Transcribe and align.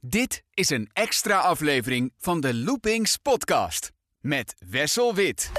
Dit 0.00 0.44
is 0.54 0.70
een 0.70 0.88
extra 0.92 1.38
aflevering 1.38 2.12
van 2.16 2.40
de 2.40 2.54
Loopings 2.54 3.16
podcast 3.16 3.92
met 4.20 4.56
Wessel 4.70 5.14
Wit. 5.14 5.50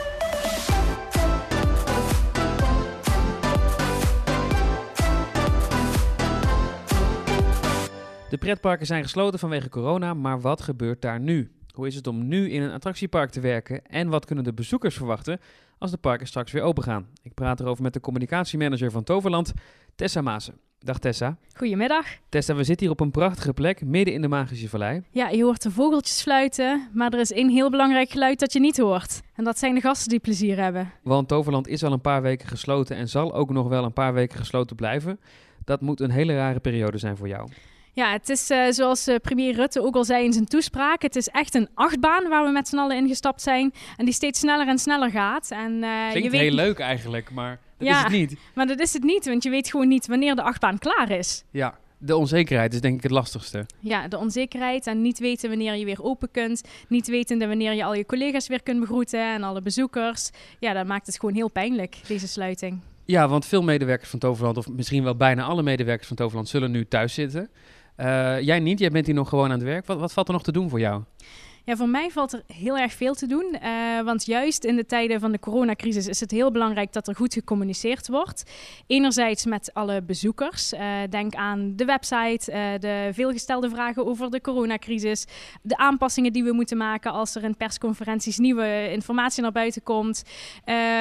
De 8.30 8.38
pretparken 8.39 8.86
zijn 8.86 9.04
gesloten 9.04 9.39
vanwege 9.39 9.70
corona, 9.70 10.13
maar 10.13 10.41
wat 10.41 10.61
gebeurt 10.61 11.01
daar 11.01 11.19
nu? 11.19 11.51
Hoe 11.73 11.87
is 11.87 11.95
het 11.95 12.07
om 12.07 12.27
nu 12.27 12.49
in 12.49 12.61
een 12.61 12.71
attractiepark 12.71 13.29
te 13.29 13.39
werken 13.39 13.85
en 13.85 14.09
wat 14.09 14.25
kunnen 14.25 14.43
de 14.43 14.53
bezoekers 14.53 14.95
verwachten 14.95 15.39
als 15.77 15.91
de 15.91 15.97
parken 15.97 16.27
straks 16.27 16.51
weer 16.51 16.63
open 16.63 16.83
gaan? 16.83 17.07
Ik 17.21 17.33
praat 17.33 17.59
erover 17.59 17.83
met 17.83 17.93
de 17.93 17.99
communicatiemanager 17.99 18.91
van 18.91 19.03
Toverland, 19.03 19.53
Tessa 19.95 20.21
Maassen. 20.21 20.68
Dag 20.84 21.00
Tessa. 21.00 21.38
Goedemiddag. 21.54 22.05
Tessa, 22.30 22.55
we 22.55 22.64
zitten 22.64 22.86
hier 22.86 22.95
op 22.95 23.00
een 23.00 23.12
prachtige 23.12 23.54
plek, 23.54 23.86
midden 23.86 24.14
in 24.14 24.21
de 24.21 24.27
Magische 24.27 24.70
Vallei. 24.70 25.02
Ja, 25.09 25.30
je 25.30 25.44
hoort 25.44 25.62
de 25.62 25.71
vogeltjes 25.71 26.22
fluiten, 26.22 26.90
maar 26.94 27.13
er 27.13 27.20
is 27.20 27.31
één 27.31 27.49
heel 27.49 27.70
belangrijk 27.70 28.09
geluid 28.09 28.40
dat 28.40 28.53
je 28.53 28.59
niet 28.59 28.77
hoort. 28.77 29.22
En 29.36 29.44
dat 29.44 29.59
zijn 29.59 29.76
de 29.76 29.81
gasten 29.81 30.09
die 30.09 30.20
plezier 30.20 30.58
hebben. 30.62 30.91
Want 31.03 31.27
Toverland 31.27 31.67
is 31.67 31.84
al 31.84 31.91
een 31.91 32.02
paar 32.02 32.22
weken 32.22 32.48
gesloten 32.48 32.95
en 32.95 33.09
zal 33.09 33.34
ook 33.34 33.50
nog 33.50 33.67
wel 33.67 33.84
een 33.84 33.94
paar 33.94 34.13
weken 34.13 34.38
gesloten 34.38 34.76
blijven. 34.76 35.20
Dat 35.66 35.81
moet 35.81 36.00
een 36.00 36.12
hele 36.12 36.36
rare 36.36 36.59
periode 36.59 36.98
zijn 36.98 37.17
voor 37.17 37.27
jou. 37.27 37.50
Ja, 37.94 38.11
het 38.11 38.30
is 38.30 38.52
uh, 38.52 38.70
zoals 38.70 39.08
uh, 39.08 39.16
premier 39.16 39.55
Rutte 39.55 39.81
ook 39.81 39.95
al 39.95 40.05
zei 40.05 40.25
in 40.25 40.34
zijn 40.34 40.45
toespraak. 40.45 41.02
Het 41.02 41.16
is 41.16 41.27
echt 41.27 41.55
een 41.55 41.70
achtbaan 41.73 42.30
waar 42.30 42.45
we 42.45 42.52
met 42.52 42.67
z'n 42.67 42.77
allen 42.77 42.98
ingestapt 42.98 43.41
zijn. 43.41 43.73
En 43.98 44.05
die 44.05 44.14
steeds 44.14 44.39
sneller 44.39 44.67
en 44.67 44.77
sneller 44.77 45.11
gaat. 45.11 45.52
En, 45.52 45.72
uh, 45.72 46.09
Klinkt 46.09 46.23
je 46.23 46.30
weet... 46.30 46.41
heel 46.41 46.55
leuk 46.55 46.80
eigenlijk, 46.80 47.31
maar 47.31 47.59
dat 47.79 47.88
ja, 47.88 47.97
is 47.97 48.03
het 48.03 48.11
niet. 48.11 48.39
Maar 48.55 48.67
dat 48.67 48.79
is 48.79 48.93
het 48.93 49.03
niet, 49.03 49.25
want 49.25 49.43
je 49.43 49.49
weet 49.49 49.69
gewoon 49.69 49.88
niet 49.88 50.07
wanneer 50.07 50.35
de 50.35 50.41
achtbaan 50.41 50.77
klaar 50.77 51.11
is. 51.11 51.43
Ja, 51.51 51.77
de 51.97 52.15
onzekerheid 52.15 52.73
is 52.73 52.81
denk 52.81 52.95
ik 52.95 53.03
het 53.03 53.11
lastigste. 53.11 53.65
Ja, 53.79 54.07
de 54.07 54.17
onzekerheid 54.17 54.88
en 54.88 55.02
niet 55.02 55.19
weten 55.19 55.49
wanneer 55.49 55.75
je 55.75 55.85
weer 55.85 56.03
open 56.03 56.31
kunt. 56.31 56.63
Niet 56.88 57.07
wetende 57.07 57.47
wanneer 57.47 57.73
je 57.73 57.83
al 57.83 57.93
je 57.93 58.05
collega's 58.05 58.47
weer 58.47 58.63
kunt 58.63 58.80
begroeten 58.80 59.33
en 59.33 59.44
alle 59.44 59.61
bezoekers. 59.61 60.30
Ja, 60.59 60.73
dat 60.73 60.86
maakt 60.86 61.05
het 61.05 61.19
gewoon 61.19 61.36
heel 61.36 61.49
pijnlijk, 61.49 61.97
deze 62.08 62.27
sluiting. 62.27 62.80
Ja, 63.05 63.27
want 63.27 63.45
veel 63.45 63.63
medewerkers 63.63 64.09
van 64.09 64.19
Toverland, 64.19 64.58
of 64.58 64.69
misschien 64.69 65.03
wel 65.03 65.16
bijna 65.16 65.43
alle 65.43 65.64
medewerkers 65.64 66.08
van 66.08 66.17
Toverland, 66.17 66.49
zullen 66.49 66.71
nu 66.71 66.88
thuis 66.88 67.14
zitten. 67.14 67.49
Uh, 67.97 68.41
jij 68.41 68.59
niet, 68.59 68.80
jij 68.80 68.89
bent 68.89 69.05
hier 69.05 69.16
nog 69.16 69.30
gewoon 69.30 69.45
aan 69.45 69.52
het 69.52 69.64
werk. 69.64 69.86
Wat, 69.86 69.99
wat 69.99 70.14
valt 70.14 70.27
er 70.27 70.33
nog 70.33 70.43
te 70.43 70.52
doen 70.52 70.69
voor 70.69 70.80
jou? 70.80 71.03
Ja, 71.70 71.75
voor 71.75 71.89
mij 71.89 72.09
valt 72.09 72.34
er 72.34 72.44
heel 72.53 72.78
erg 72.78 72.94
veel 72.94 73.14
te 73.14 73.28
doen. 73.28 73.56
Uh, 73.64 74.02
want 74.02 74.25
juist 74.25 74.64
in 74.64 74.75
de 74.75 74.86
tijden 74.86 75.20
van 75.20 75.31
de 75.31 75.39
coronacrisis 75.39 76.08
is 76.08 76.20
het 76.20 76.31
heel 76.31 76.52
belangrijk 76.52 76.94
dat 76.94 77.08
er 77.08 77.16
goed 77.16 77.34
gecommuniceerd 77.34 78.08
wordt. 78.08 78.52
Enerzijds 78.88 79.45
met 79.45 79.73
alle 79.73 80.02
bezoekers. 80.02 80.73
Uh, 80.73 80.80
denk 81.09 81.36
aan 81.36 81.73
de 81.76 81.86
website, 81.86 82.52
uh, 82.52 82.80
de 82.80 83.09
veelgestelde 83.14 83.70
vragen 83.70 84.06
over 84.06 84.31
de 84.31 84.42
coronacrisis. 84.42 85.26
De 85.61 85.78
aanpassingen 85.78 86.34
die 86.34 86.44
we 86.44 86.52
moeten 86.52 86.78
maken 86.78 87.11
als 87.11 87.36
er 87.36 87.44
in 87.44 87.58
persconferenties 87.58 88.38
nieuwe 88.38 88.92
informatie 88.92 89.42
naar 89.42 89.52
buiten 89.52 89.83
komt. 89.83 90.23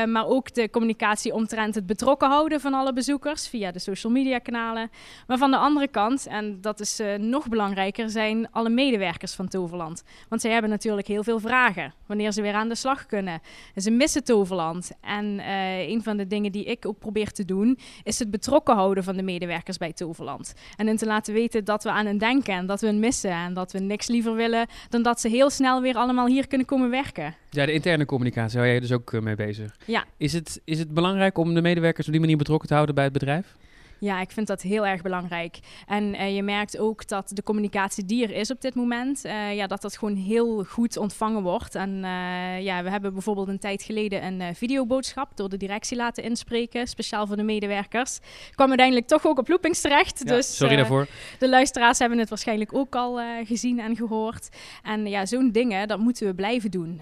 maar 0.06 0.26
ook 0.26 0.54
de 0.54 0.70
communicatie 0.70 1.34
omtrent 1.34 1.74
het 1.74 1.86
betrokken 1.86 2.28
houden 2.28 2.60
van 2.60 2.74
alle 2.74 2.92
bezoekers 2.92 3.48
via 3.48 3.70
de 3.70 3.78
social 3.78 4.12
media 4.12 4.38
kanalen. 4.38 4.90
Maar 5.26 5.38
van 5.38 5.50
de 5.50 5.56
andere 5.56 5.88
kant, 5.88 6.26
en 6.26 6.60
dat 6.60 6.80
is 6.80 7.00
nog 7.18 7.48
belangrijker, 7.48 8.10
zijn 8.10 8.50
alle 8.50 8.70
medewerkers 8.70 9.34
van 9.34 9.48
Toverland. 9.48 10.02
Want 10.28 10.40
zij 10.40 10.56
hebben 10.58 10.70
natuurlijk 10.70 11.06
heel 11.06 11.22
veel 11.22 11.40
vragen 11.40 11.94
wanneer 12.06 12.32
ze 12.32 12.42
weer 12.42 12.54
aan 12.54 12.68
de 12.68 12.74
slag 12.74 13.06
kunnen. 13.06 13.40
En 13.74 13.82
ze 13.82 13.90
missen 13.90 14.24
Toverland. 14.24 14.90
En 15.00 15.24
uh, 15.24 15.88
een 15.88 16.02
van 16.02 16.16
de 16.16 16.26
dingen 16.26 16.52
die 16.52 16.64
ik 16.64 16.86
ook 16.86 16.98
probeer 16.98 17.30
te 17.30 17.44
doen, 17.44 17.78
is 18.02 18.18
het 18.18 18.30
betrokken 18.30 18.74
houden 18.74 19.04
van 19.04 19.16
de 19.16 19.22
medewerkers 19.22 19.76
bij 19.76 19.92
Toverland. 19.92 20.54
En 20.76 20.86
hen 20.86 20.96
te 20.96 21.06
laten 21.06 21.34
weten 21.34 21.64
dat 21.64 21.82
we 21.82 21.90
aan 21.90 22.06
hen 22.06 22.18
denken 22.18 22.54
en 22.54 22.66
dat 22.66 22.80
we 22.80 22.86
hen 22.86 22.98
missen. 22.98 23.30
En 23.30 23.54
dat 23.54 23.72
we 23.72 23.78
niks 23.78 24.06
liever 24.06 24.34
willen 24.34 24.66
dan 24.88 25.02
dat 25.02 25.20
ze 25.20 25.28
heel 25.28 25.50
snel 25.50 25.82
weer 25.82 25.94
allemaal 25.94 26.26
hier 26.26 26.46
kunnen 26.46 26.66
komen 26.66 26.90
werken. 26.90 27.34
Ja, 27.50 27.66
de 27.66 27.72
interne 27.72 28.04
communicatie 28.04 28.58
hou 28.58 28.70
jij 28.70 28.80
dus 28.80 28.92
ook 28.92 29.12
uh, 29.12 29.20
mee 29.20 29.34
bezig. 29.34 29.76
Ja. 29.86 30.04
Is 30.16 30.32
het, 30.32 30.60
is 30.64 30.78
het 30.78 30.94
belangrijk 30.94 31.38
om 31.38 31.54
de 31.54 31.62
medewerkers 31.62 32.06
op 32.06 32.12
die 32.12 32.20
manier 32.20 32.36
betrokken 32.36 32.68
te 32.68 32.74
houden 32.74 32.94
bij 32.94 33.04
het 33.04 33.12
bedrijf? 33.12 33.56
Ja, 34.00 34.20
ik 34.20 34.30
vind 34.30 34.46
dat 34.46 34.62
heel 34.62 34.86
erg 34.86 35.02
belangrijk. 35.02 35.58
En 35.86 36.14
uh, 36.14 36.34
je 36.34 36.42
merkt 36.42 36.78
ook 36.78 37.08
dat 37.08 37.30
de 37.34 37.42
communicatie 37.42 38.04
die 38.04 38.24
er 38.24 38.34
is 38.34 38.50
op 38.50 38.60
dit 38.60 38.74
moment, 38.74 39.24
uh, 39.24 39.54
ja, 39.54 39.66
dat 39.66 39.82
dat 39.82 39.96
gewoon 39.96 40.16
heel 40.16 40.64
goed 40.64 40.96
ontvangen 40.96 41.42
wordt. 41.42 41.74
En 41.74 41.90
uh, 41.90 42.60
ja, 42.60 42.82
we 42.82 42.90
hebben 42.90 43.12
bijvoorbeeld 43.12 43.48
een 43.48 43.58
tijd 43.58 43.82
geleden 43.82 44.24
een 44.24 44.54
videoboodschap 44.54 45.36
door 45.36 45.48
de 45.48 45.56
directie 45.56 45.96
laten 45.96 46.22
inspreken, 46.22 46.86
speciaal 46.86 47.26
voor 47.26 47.36
de 47.36 47.42
medewerkers. 47.42 48.18
Kwam 48.54 48.68
uiteindelijk 48.68 49.06
toch 49.06 49.26
ook 49.26 49.38
op 49.38 49.48
loopings 49.48 49.80
terecht. 49.80 50.22
Ja, 50.24 50.34
dus 50.34 50.56
sorry 50.56 50.76
daarvoor. 50.76 51.06
De 51.38 51.48
luisteraars 51.48 51.98
hebben 51.98 52.18
het 52.18 52.28
waarschijnlijk 52.28 52.74
ook 52.74 52.94
al 52.94 53.20
gezien 53.44 53.80
en 53.80 53.96
gehoord. 53.96 54.48
En 54.82 55.06
ja, 55.06 55.26
zo'n 55.26 55.52
dingen, 55.52 55.88
dat 55.88 55.98
moeten 55.98 56.26
we 56.26 56.34
blijven 56.34 56.70
doen. 56.70 57.00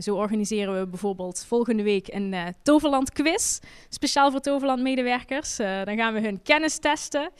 zo 0.00 0.16
organiseren 0.16 0.80
we 0.80 0.86
bijvoorbeeld 0.86 1.44
volgende 1.48 1.82
week 1.82 2.08
een 2.08 2.34
Toverland 2.62 3.12
quiz, 3.12 3.58
speciaal 3.88 4.30
voor 4.30 4.40
Toverland 4.40 4.82
medewerkers. 4.82 5.56
dan 5.56 5.96
gaan 5.96 6.14
we 6.14 6.20
hun 6.20 6.31
kennis 6.38 6.78
testen. 6.78 7.30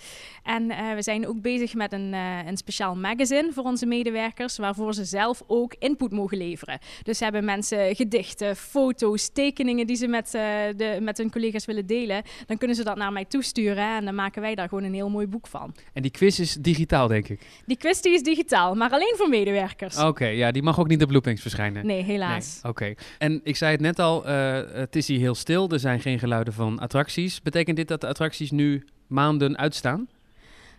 En 0.43 0.63
uh, 0.71 0.95
we 0.95 1.03
zijn 1.03 1.27
ook 1.27 1.41
bezig 1.41 1.75
met 1.75 1.93
een, 1.93 2.13
uh, 2.13 2.47
een 2.47 2.57
speciaal 2.57 2.97
magazine 2.97 3.53
voor 3.53 3.65
onze 3.65 3.87
medewerkers, 3.87 4.57
waarvoor 4.57 4.95
ze 4.95 5.05
zelf 5.05 5.43
ook 5.47 5.75
input 5.79 6.13
mogen 6.13 6.39
leveren. 6.39 6.79
Dus 7.03 7.21
hebben 7.21 7.45
mensen 7.45 7.95
gedichten, 7.97 8.57
foto's, 8.57 9.29
tekeningen 9.33 9.87
die 9.87 9.97
ze 9.97 10.07
met, 10.07 10.27
uh, 10.35 10.43
de, 10.77 10.99
met 11.01 11.19
hun 11.19 11.31
collega's 11.31 11.65
willen 11.65 11.87
delen, 11.87 12.23
dan 12.47 12.59
kunnen 12.59 12.77
ze 12.77 12.85
dat 12.85 12.97
naar 12.97 13.13
mij 13.13 13.25
toesturen 13.25 13.97
en 13.97 14.05
dan 14.05 14.15
maken 14.15 14.43
wij 14.43 14.55
daar 14.55 14.69
gewoon 14.69 14.85
een 14.85 14.95
heel 14.95 15.11
mooi 15.11 15.27
boek 15.27 15.47
van. 15.47 15.75
En 15.93 16.03
die 16.03 16.11
quiz 16.11 16.39
is 16.39 16.55
digitaal, 16.55 17.09
denk 17.09 17.29
ik? 17.29 17.41
Die 17.67 17.77
quiz 17.77 18.01
die 18.01 18.13
is 18.13 18.23
digitaal, 18.23 18.75
maar 18.75 18.91
alleen 18.91 19.15
voor 19.17 19.29
medewerkers. 19.29 19.97
Oké, 19.97 20.07
okay, 20.07 20.37
ja, 20.37 20.51
die 20.51 20.63
mag 20.63 20.81
ook 20.81 20.89
niet 20.89 21.03
op 21.03 21.11
loopings 21.11 21.41
verschijnen. 21.41 21.87
Nee, 21.87 22.03
helaas. 22.03 22.61
Nee. 22.63 22.73
Oké. 22.73 22.83
Okay. 22.83 22.97
En 23.19 23.41
ik 23.45 23.57
zei 23.57 23.73
het 23.73 23.81
net 23.81 23.99
al, 23.99 24.25
het 24.25 24.97
is 24.97 25.09
hier 25.09 25.19
heel 25.19 25.35
stil, 25.35 25.71
er 25.71 25.81
zijn 25.81 26.01
geen 26.01 26.19
geluiden 26.19 26.53
van 26.53 26.79
attracties. 26.79 27.43
Betekent 27.43 27.77
dit 27.77 27.89
dat 27.89 28.01
de 28.01 28.07
attracties 28.07 28.51
nu 28.51 28.85
maanden 29.07 29.59
uitstaan? 29.59 30.09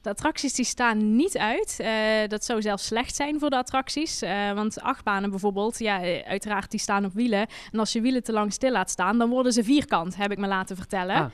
De 0.03 0.09
attracties 0.09 0.53
die 0.53 0.65
staan 0.65 1.15
niet 1.15 1.37
uit. 1.37 1.77
Uh, 1.81 1.87
dat 2.27 2.45
zou 2.45 2.61
zelfs 2.61 2.85
slecht 2.85 3.15
zijn 3.15 3.39
voor 3.39 3.49
de 3.49 3.57
attracties. 3.57 4.23
Uh, 4.23 4.51
want 4.51 4.81
achtbanen 4.81 5.29
bijvoorbeeld, 5.29 5.79
ja, 5.79 6.23
uiteraard 6.23 6.71
die 6.71 6.79
staan 6.79 7.05
op 7.05 7.13
wielen. 7.13 7.47
En 7.71 7.79
als 7.79 7.93
je 7.93 8.01
wielen 8.01 8.23
te 8.23 8.31
lang 8.31 8.53
stil 8.53 8.71
laat 8.71 8.89
staan, 8.89 9.17
dan 9.17 9.29
worden 9.29 9.53
ze 9.53 9.63
vierkant, 9.63 10.15
heb 10.15 10.31
ik 10.31 10.37
me 10.37 10.47
laten 10.47 10.75
vertellen. 10.75 11.15
Ah. 11.15 11.25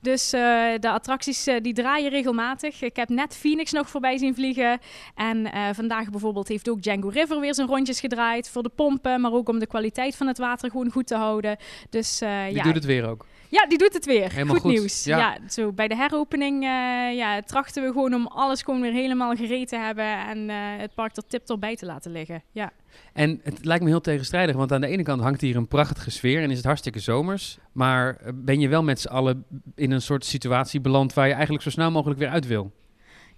Dus 0.00 0.34
uh, 0.34 0.40
de 0.78 0.90
attracties 0.90 1.48
uh, 1.48 1.56
die 1.62 1.72
draaien 1.72 2.10
regelmatig. 2.10 2.82
Ik 2.82 2.96
heb 2.96 3.08
net 3.08 3.36
Phoenix 3.36 3.72
nog 3.72 3.88
voorbij 3.88 4.18
zien 4.18 4.34
vliegen. 4.34 4.78
En 5.14 5.38
uh, 5.38 5.68
vandaag 5.72 6.10
bijvoorbeeld 6.10 6.48
heeft 6.48 6.68
ook 6.68 6.82
Django 6.82 7.08
River 7.08 7.40
weer 7.40 7.54
zijn 7.54 7.68
rondjes 7.68 8.00
gedraaid. 8.00 8.50
Voor 8.50 8.62
de 8.62 8.68
pompen, 8.74 9.20
maar 9.20 9.32
ook 9.32 9.48
om 9.48 9.58
de 9.58 9.66
kwaliteit 9.66 10.16
van 10.16 10.26
het 10.26 10.38
water 10.38 10.70
gewoon 10.70 10.90
goed 10.90 11.06
te 11.06 11.16
houden. 11.16 11.56
Dus, 11.90 12.18
Die 12.18 12.28
ja, 12.28 12.62
doet 12.62 12.74
het 12.74 12.84
weer 12.84 13.08
ook. 13.08 13.26
Ja, 13.50 13.66
die 13.66 13.78
doet 13.78 13.92
het 13.92 14.04
weer. 14.04 14.32
Helemaal 14.32 14.54
goed, 14.54 14.62
goed. 14.62 14.72
nieuws. 14.72 15.04
Ja. 15.04 15.18
Ja. 15.18 15.38
zo 15.48 15.72
bij 15.72 15.88
de 15.88 15.96
heropening 15.96 16.62
uh, 16.62 16.68
ja, 17.16 17.42
trachten 17.42 17.82
we 17.82 17.92
gewoon 17.92 18.14
om 18.14 18.26
alles 18.26 18.62
gewoon 18.62 18.80
weer 18.80 18.92
helemaal 18.92 19.34
gereed 19.34 19.68
te 19.68 19.76
hebben 19.76 20.26
en 20.26 20.38
uh, 20.38 20.56
het 20.56 20.94
park 20.94 21.16
er 21.16 21.26
tip 21.26 21.56
bij 21.58 21.76
te 21.76 21.86
laten 21.86 22.12
liggen. 22.12 22.42
Ja. 22.52 22.72
En 23.12 23.40
het 23.42 23.64
lijkt 23.64 23.84
me 23.84 23.90
heel 23.90 24.00
tegenstrijdig, 24.00 24.56
want 24.56 24.72
aan 24.72 24.80
de 24.80 24.86
ene 24.86 25.02
kant 25.02 25.20
hangt 25.20 25.40
hier 25.40 25.56
een 25.56 25.68
prachtige 25.68 26.10
sfeer 26.10 26.42
en 26.42 26.50
is 26.50 26.56
het 26.56 26.66
hartstikke 26.66 26.98
zomers. 26.98 27.58
Maar 27.72 28.20
ben 28.34 28.60
je 28.60 28.68
wel 28.68 28.82
met 28.82 29.00
z'n 29.00 29.08
allen 29.08 29.44
in 29.74 29.90
een 29.90 30.02
soort 30.02 30.24
situatie 30.24 30.80
beland 30.80 31.14
waar 31.14 31.26
je 31.26 31.32
eigenlijk 31.32 31.62
zo 31.62 31.70
snel 31.70 31.90
mogelijk 31.90 32.20
weer 32.20 32.28
uit 32.28 32.46
wil? 32.46 32.72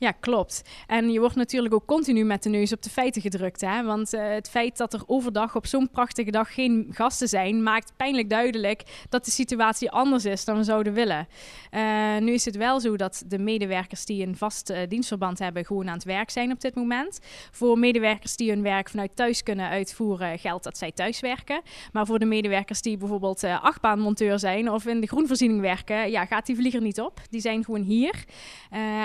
Ja, 0.00 0.10
klopt. 0.10 0.62
En 0.86 1.10
je 1.10 1.20
wordt 1.20 1.36
natuurlijk 1.36 1.74
ook 1.74 1.86
continu 1.86 2.24
met 2.24 2.42
de 2.42 2.48
neus 2.48 2.72
op 2.72 2.82
de 2.82 2.90
feiten 2.90 3.22
gedrukt. 3.22 3.60
Hè? 3.60 3.82
Want 3.82 4.14
uh, 4.14 4.28
het 4.28 4.50
feit 4.50 4.76
dat 4.76 4.92
er 4.92 5.02
overdag 5.06 5.56
op 5.56 5.66
zo'n 5.66 5.90
prachtige 5.90 6.30
dag 6.30 6.54
geen 6.54 6.86
gasten 6.90 7.28
zijn, 7.28 7.62
maakt 7.62 7.92
pijnlijk 7.96 8.30
duidelijk 8.30 8.82
dat 9.08 9.24
de 9.24 9.30
situatie 9.30 9.90
anders 9.90 10.24
is 10.24 10.44
dan 10.44 10.56
we 10.56 10.64
zouden 10.64 10.92
willen. 10.92 11.28
Uh, 11.70 12.16
nu 12.18 12.32
is 12.32 12.44
het 12.44 12.56
wel 12.56 12.80
zo 12.80 12.96
dat 12.96 13.22
de 13.26 13.38
medewerkers 13.38 14.04
die 14.04 14.26
een 14.26 14.36
vast 14.36 14.70
uh, 14.70 14.78
dienstverband 14.88 15.38
hebben, 15.38 15.64
gewoon 15.64 15.88
aan 15.88 15.94
het 15.94 16.04
werk 16.04 16.30
zijn 16.30 16.52
op 16.52 16.60
dit 16.60 16.74
moment. 16.74 17.18
Voor 17.50 17.78
medewerkers 17.78 18.36
die 18.36 18.50
hun 18.50 18.62
werk 18.62 18.90
vanuit 18.90 19.16
thuis 19.16 19.42
kunnen 19.42 19.68
uitvoeren, 19.68 20.38
geldt 20.38 20.64
dat 20.64 20.78
zij 20.78 20.92
thuis 20.92 21.20
werken. 21.20 21.60
Maar 21.92 22.06
voor 22.06 22.18
de 22.18 22.24
medewerkers 22.24 22.82
die 22.82 22.96
bijvoorbeeld 22.96 23.44
achtbaanmonteur 23.44 24.38
zijn 24.38 24.70
of 24.70 24.86
in 24.86 25.00
de 25.00 25.06
groenvoorziening 25.06 25.60
werken, 25.60 26.10
ja, 26.10 26.26
gaat 26.26 26.46
die 26.46 26.56
vlieger 26.56 26.80
niet 26.80 27.00
op. 27.00 27.20
Die 27.30 27.40
zijn 27.40 27.64
gewoon 27.64 27.82
hier. 27.82 28.24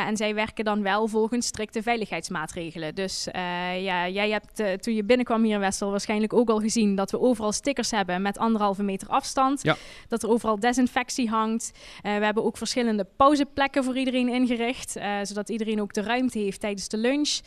en 0.07 0.17
zij 0.17 0.35
werken 0.35 0.65
dan 0.65 0.83
wel 0.85 1.07
volgens 1.07 1.45
strikte 1.45 1.83
veiligheidsmaatregelen. 1.83 2.95
Dus 2.95 3.27
uh, 3.27 3.83
ja, 3.83 4.07
jij 4.07 4.29
hebt 4.29 4.59
uh, 4.59 4.71
toen 4.71 4.93
je 4.93 5.03
binnenkwam 5.03 5.43
hier 5.43 5.53
in 5.53 5.59
Wessel 5.59 5.91
waarschijnlijk 5.91 6.33
ook 6.33 6.49
al 6.49 6.59
gezien 6.59 6.95
dat 6.95 7.11
we 7.11 7.19
overal 7.19 7.51
stickers 7.51 7.91
hebben 7.91 8.21
met 8.21 8.37
anderhalve 8.37 8.83
meter 8.83 9.07
afstand. 9.07 9.63
Ja. 9.63 9.75
Dat 10.07 10.23
er 10.23 10.29
overal 10.29 10.59
desinfectie 10.59 11.29
hangt. 11.29 11.71
Uh, 11.73 12.17
we 12.17 12.25
hebben 12.25 12.43
ook 12.43 12.57
verschillende 12.57 13.05
pauzeplekken 13.17 13.83
voor 13.83 13.97
iedereen 13.97 14.29
ingericht, 14.29 14.99
zodat 15.23 15.49
iedereen 15.49 15.81
ook 15.81 15.93
de 15.93 16.01
ruimte 16.01 16.39
heeft 16.39 16.59
tijdens 16.59 16.87
de 16.87 16.97
lunch. 16.97 17.39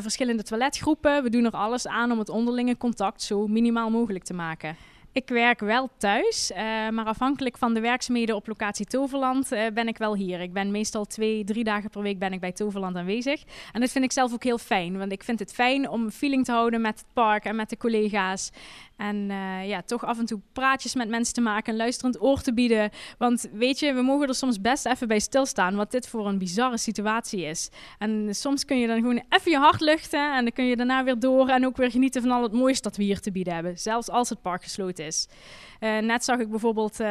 verschillende 0.00 0.42
toiletgroepen. 0.42 1.22
We 1.22 1.30
doen 1.30 1.44
er 1.44 1.50
alles 1.50 1.86
aan 1.86 2.12
om 2.12 2.18
het 2.18 2.28
onderlinge 2.28 2.76
contact 2.76 3.22
zo 3.22 3.46
minimaal 3.46 3.90
mogelijk 3.90 4.24
te 4.24 4.34
maken. 4.34 4.76
Ik 5.14 5.28
werk 5.28 5.60
wel 5.60 5.88
thuis, 5.98 6.50
uh, 6.50 6.56
maar 6.88 7.04
afhankelijk 7.04 7.58
van 7.58 7.74
de 7.74 7.80
werkzaamheden 7.80 8.36
op 8.36 8.46
locatie 8.46 8.86
Toverland 8.86 9.52
uh, 9.52 9.66
ben 9.74 9.88
ik 9.88 9.98
wel 9.98 10.16
hier. 10.16 10.40
Ik 10.40 10.52
ben 10.52 10.70
meestal 10.70 11.04
twee, 11.04 11.44
drie 11.44 11.64
dagen 11.64 11.90
per 11.90 12.02
week 12.02 12.18
ben 12.18 12.32
ik 12.32 12.40
bij 12.40 12.52
Toverland 12.52 12.96
aanwezig. 12.96 13.42
En 13.72 13.80
dat 13.80 13.90
vind 13.90 14.04
ik 14.04 14.12
zelf 14.12 14.32
ook 14.32 14.44
heel 14.44 14.58
fijn, 14.58 14.98
want 14.98 15.12
ik 15.12 15.24
vind 15.24 15.38
het 15.38 15.52
fijn 15.52 15.88
om 15.88 16.10
feeling 16.10 16.44
te 16.44 16.52
houden 16.52 16.80
met 16.80 16.98
het 16.98 17.06
park 17.12 17.44
en 17.44 17.56
met 17.56 17.70
de 17.70 17.76
collega's. 17.76 18.50
En 18.96 19.16
uh, 19.16 19.68
ja, 19.68 19.82
toch 19.82 20.04
af 20.04 20.18
en 20.18 20.26
toe 20.26 20.40
praatjes 20.52 20.94
met 20.94 21.08
mensen 21.08 21.34
te 21.34 21.40
maken, 21.40 21.72
een 21.72 21.78
luisterend 21.78 22.22
oor 22.22 22.40
te 22.40 22.54
bieden. 22.54 22.90
Want 23.18 23.48
weet 23.52 23.78
je, 23.78 23.92
we 23.92 24.02
mogen 24.02 24.28
er 24.28 24.34
soms 24.34 24.60
best 24.60 24.86
even 24.86 25.08
bij 25.08 25.18
stilstaan 25.18 25.76
wat 25.76 25.90
dit 25.90 26.08
voor 26.08 26.26
een 26.26 26.38
bizarre 26.38 26.78
situatie 26.78 27.44
is. 27.44 27.68
En 27.98 28.34
soms 28.34 28.64
kun 28.64 28.78
je 28.78 28.86
dan 28.86 28.96
gewoon 28.96 29.22
even 29.28 29.50
je 29.50 29.58
hart 29.58 29.80
luchten 29.80 30.36
en 30.36 30.42
dan 30.42 30.52
kun 30.52 30.64
je 30.64 30.76
daarna 30.76 31.04
weer 31.04 31.18
door 31.18 31.48
en 31.48 31.66
ook 31.66 31.76
weer 31.76 31.90
genieten 31.90 32.22
van 32.22 32.30
al 32.30 32.42
het 32.42 32.52
moois 32.52 32.80
dat 32.80 32.96
we 32.96 33.02
hier 33.02 33.20
te 33.20 33.32
bieden 33.32 33.54
hebben. 33.54 33.78
Zelfs 33.78 34.08
als 34.08 34.28
het 34.28 34.42
park 34.42 34.62
gesloten 34.62 35.06
is. 35.06 35.28
Uh, 35.80 35.98
net 35.98 36.24
zag 36.24 36.38
ik 36.38 36.50
bijvoorbeeld, 36.50 37.00
uh, 37.00 37.06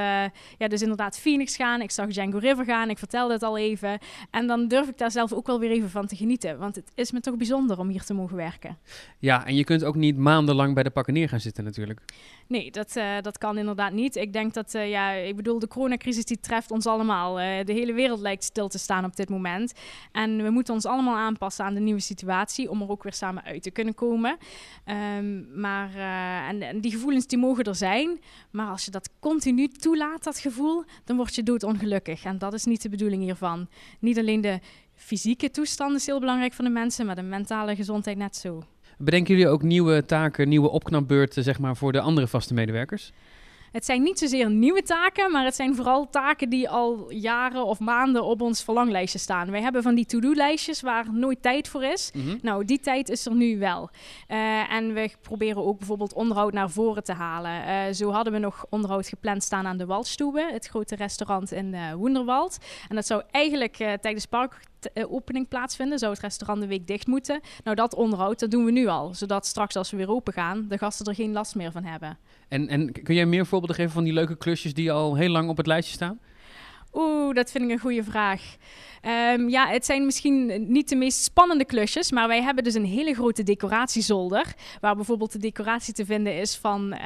ja, 0.58 0.68
dus 0.68 0.82
inderdaad 0.82 1.20
Phoenix 1.20 1.56
gaan. 1.56 1.82
Ik 1.82 1.92
zag 1.92 2.08
Django 2.08 2.38
River 2.38 2.66
gaan. 2.66 2.90
Ik 2.90 2.98
vertelde 2.98 3.34
het 3.34 3.44
al 3.44 3.58
even. 3.58 4.00
En 4.32 4.48
dan 4.48 4.68
durf 4.68 4.88
ik 4.88 4.98
daar 4.98 5.12
zelf 5.12 5.34
ook 5.34 5.48
wel 5.48 5.60
weer 5.60 5.72
even 5.72 5.90
van 5.90 6.08
te 6.08 6.16
genieten. 6.16 6.58
Want 6.58 6.76
het 6.76 6.92
is 6.96 7.12
me 7.12 7.20
toch 7.20 7.38
bijzonder 7.38 7.80
om 7.80 7.90
hier 7.90 8.04
te 8.04 8.14
mogen 8.14 8.36
werken. 8.36 8.78
Ja, 9.20 9.46
en 9.46 9.56
je 9.56 9.64
kunt 9.64 9.84
ook 9.84 9.96
niet 9.96 10.18
maandenlang 10.18 10.74
bij 10.74 10.84
de 10.84 10.90
pakken 10.90 11.14
neer 11.14 11.30
gaan 11.30 11.40
zitten 11.40 11.73
Nee, 12.48 12.72
dat, 12.72 12.96
uh, 12.96 13.22
dat 13.22 13.38
kan 13.38 13.58
inderdaad 13.58 13.92
niet. 13.92 14.16
Ik 14.16 14.34
denk 14.34 14.54
dat, 14.54 14.72
ja, 14.72 15.12
ik 15.12 15.36
bedoel, 15.36 15.60
de 15.60 15.68
coronacrisis 15.68 16.26
die 16.26 16.40
treft 16.40 16.72
ons 16.72 16.86
allemaal. 16.86 17.36
de 17.66 17.74
hele 17.74 17.94
wereld 17.94 18.20
lijkt 18.20 18.44
stil 18.44 18.68
te 18.68 18.78
staan 18.78 19.06
op 19.06 19.16
dit 19.16 19.30
moment. 19.30 19.74
En 20.12 20.44
we 20.44 20.50
moeten 20.50 20.74
ons 20.74 20.86
allemaal 20.86 21.18
aanpassen 21.18 21.66
aan 21.66 21.74
de 21.74 21.80
nieuwe 21.80 22.00
situatie 22.00 22.70
om 22.70 22.82
er 22.82 22.90
ook 22.90 23.04
weer 23.04 23.14
samen 23.14 23.44
uit 23.44 23.64
te 23.64 23.72
kunnen 23.72 23.94
komen. 23.94 24.38
Um, 25.18 25.60
maar, 25.60 25.96
en, 26.48 26.62
en 26.62 26.82
die 26.82 26.92
gevoelens 26.92 27.28
die 27.28 27.38
mogen 27.38 27.64
er 27.64 27.76
zijn. 27.76 28.20
Maar 28.52 28.68
als 28.68 28.86
je 28.86 28.92
dat 28.92 29.10
continu 29.20 29.68
toelaat, 29.68 30.24
dat 30.24 30.40
gevoel, 30.40 30.84
dan 31.04 31.16
word 31.16 31.36
je 31.36 31.44
doodongelukkig. 31.44 32.24
En 32.24 32.38
dat 32.38 32.54
is 32.54 32.66
niet 32.66 32.82
de 32.82 32.90
bedoeling 32.90 33.24
hiervan. 33.24 33.68
Niet 34.00 34.18
alleen 34.18 34.42
de 34.42 34.60
fysieke 34.96 35.52
toestand 35.52 35.96
is 35.96 36.06
heel 36.06 36.20
belangrijk 36.20 36.54
voor 36.54 36.66
de 36.66 36.72
mensen, 36.72 37.06
maar 37.06 37.16
de 37.16 37.22
mentale 37.22 37.76
gezondheid 37.76 38.18
net 38.18 38.36
zo. 38.36 38.64
Bedenken 38.98 39.36
jullie 39.36 39.50
ook 39.50 39.62
nieuwe 39.62 40.06
taken, 40.06 40.50
nieuwe 40.50 40.70
opknapbeurten 40.70 41.44
zeg 41.44 41.60
maar, 41.60 41.76
voor 41.76 41.92
de 41.92 42.00
andere 42.00 42.28
vaste 42.28 42.54
medewerkers? 42.54 43.12
Het 43.74 43.86
zijn 43.86 44.04
niet 44.04 44.20
zozeer 44.20 44.50
nieuwe 44.50 44.82
taken, 44.82 45.32
maar 45.32 45.46
het 45.46 45.56
zijn 45.56 45.76
vooral 45.76 46.10
taken 46.10 46.50
die 46.50 46.70
al 46.70 47.12
jaren 47.12 47.66
of 47.66 47.80
maanden 47.80 48.24
op 48.24 48.42
ons 48.42 48.64
verlanglijstje 48.64 49.20
staan. 49.20 49.52
Wij 49.52 49.62
hebben 49.62 49.84
van 49.84 49.96
die 49.96 50.06
to-do-lijstjes 50.06 50.82
waar 50.82 51.14
nooit 51.14 51.42
tijd 51.42 51.68
voor 51.68 51.84
is. 51.84 52.12
Mhm. 52.14 52.38
Nou, 52.42 52.66
die 52.66 52.80
tijd 52.80 53.10
is 53.10 53.26
er 53.26 53.36
nu 53.36 53.60
wel. 53.60 53.90
Uh, 54.28 54.74
en 54.74 54.94
we 54.94 55.12
proberen 55.22 55.66
ook 55.66 55.78
bijvoorbeeld 55.78 56.14
onderhoud 56.14 56.54
naar 56.54 56.70
voren 56.70 57.04
te 57.04 57.14
halen. 57.14 57.68
Uh, 57.68 57.94
zo 57.94 58.12
hadden 58.12 58.34
we 58.34 58.40
nog 58.40 58.66
onderhoud 58.70 59.08
gepland 59.08 59.44
staan 59.44 59.68
aan 59.68 59.78
de 59.78 59.86
Waldstube, 59.86 60.50
het 60.52 60.68
grote 60.68 60.96
restaurant 60.96 61.52
in 61.52 61.74
uh, 61.74 61.94
Woenderwald. 61.94 62.58
En 62.90 62.96
dat 62.96 63.06
zou 63.06 63.24
eigenlijk 63.32 63.76
tijdens 63.76 64.26
park 64.26 64.60
opening 65.10 65.48
plaatsvinden, 65.48 66.00
zou 66.00 66.12
het 66.12 66.22
restaurant 66.22 66.62
de 66.62 66.68
week 66.68 66.88
dicht 66.88 67.08
moeten. 67.08 67.42
Nou, 67.64 67.76
dat 67.76 67.96
onderhoud, 67.96 68.40
dat 68.40 68.52
doen 68.52 68.66
we 68.66 68.72
nu 68.72 68.88
al. 68.88 69.14
Zodat 69.14 69.46
straks 69.46 69.76
als 69.76 69.92
we 69.92 69.98
weer 69.98 70.10
open 70.10 70.34
gaan, 70.34 70.66
de 70.68 70.78
gasten 70.78 71.06
er 71.06 71.16
geen 71.16 71.32
last 71.32 71.56
meer 71.56 71.72
van 71.72 71.84
hebben. 71.84 72.18
En, 72.54 72.68
en 72.68 72.92
kun 73.04 73.16
jij 73.16 73.26
meer 73.26 73.46
voorbeelden 73.46 73.76
geven 73.76 73.92
van 73.92 74.04
die 74.04 74.14
leuke 74.14 74.38
klusjes 74.38 74.74
die 74.74 74.92
al 74.92 75.16
heel 75.16 75.30
lang 75.30 75.50
op 75.50 75.58
het 75.58 75.68
lijstje 75.68 75.94
staan? 75.94 76.20
Oeh, 76.94 77.36
dat 77.36 77.52
vind 77.52 77.64
ik 77.64 77.70
een 77.70 77.80
goede 77.80 78.04
vraag. 78.04 78.42
Um, 79.36 79.50
ja, 79.50 79.68
het 79.68 79.86
zijn 79.86 80.06
misschien 80.06 80.66
niet 80.72 80.90
de 80.90 80.96
meest 80.96 81.24
spannende 81.24 81.66
klusjes, 81.66 82.12
maar 82.12 82.28
wij 82.28 82.42
hebben 82.42 82.64
dus 82.64 82.74
een 82.74 82.86
hele 82.86 83.14
grote 83.14 83.44
decoratiezolder. 83.44 84.46
Waar 84.82 84.96
bijvoorbeeld 84.96 85.32
de 85.32 85.38
decoratie 85.38 85.94
te 85.94 86.06
vinden 86.06 86.40
is 86.40 86.56
van, 86.56 86.94
uh, 86.94 87.00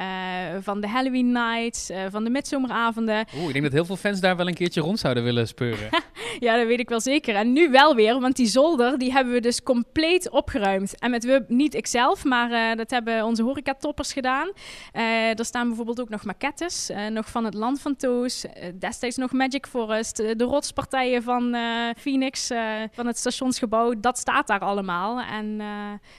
van 0.60 0.80
de 0.80 0.88
Halloween 0.88 1.32
nights, 1.32 1.90
uh, 1.90 1.96
van 2.10 2.24
de 2.24 2.30
midzomeravonden. 2.30 3.26
Oeh, 3.36 3.46
ik 3.46 3.52
denk 3.52 3.64
dat 3.64 3.72
heel 3.72 3.84
veel 3.84 3.96
fans 3.96 4.20
daar 4.20 4.36
wel 4.36 4.48
een 4.48 4.54
keertje 4.54 4.80
rond 4.80 4.98
zouden 4.98 5.24
willen 5.24 5.48
speuren. 5.48 5.88
ja, 6.38 6.56
dat 6.56 6.66
weet 6.66 6.80
ik 6.80 6.88
wel 6.88 7.00
zeker. 7.00 7.34
En 7.34 7.52
nu 7.52 7.70
wel 7.70 7.94
weer, 7.94 8.20
want 8.20 8.36
die 8.36 8.46
zolder 8.46 8.98
die 8.98 9.12
hebben 9.12 9.32
we 9.32 9.40
dus 9.40 9.62
compleet 9.62 10.30
opgeruimd. 10.30 10.98
En 10.98 11.10
met 11.10 11.24
we, 11.24 11.44
niet 11.48 11.74
ikzelf, 11.74 12.24
maar 12.24 12.50
uh, 12.50 12.76
dat 12.76 12.90
hebben 12.90 13.24
onze 13.24 13.42
horecatoppers 13.42 14.12
gedaan. 14.12 14.52
er 14.92 15.44
staan 15.44 15.66
bijvoorbeeld 15.66 16.00
ook 16.00 16.08
nog 16.08 16.24
maquettes, 16.24 16.90
nog 17.10 17.30
van 17.30 17.44
het 17.44 17.54
Land 17.54 17.80
van 17.80 17.96
Toos. 17.96 18.44
destijds 18.78 19.16
nog 19.16 19.32
Magic 19.32 19.66
Forest, 19.66 20.16
de 20.16 20.44
rotspartijen 20.44 21.22
van 21.22 21.56
Phoenix, 21.98 22.50
uh, 22.50 22.82
van 22.92 23.06
het 23.06 23.18
stationsgebouw, 23.18 23.94
dat 24.00 24.18
staat 24.18 24.46
daar 24.46 24.60
allemaal. 24.60 25.20
En 25.20 25.46
uh, 25.46 25.66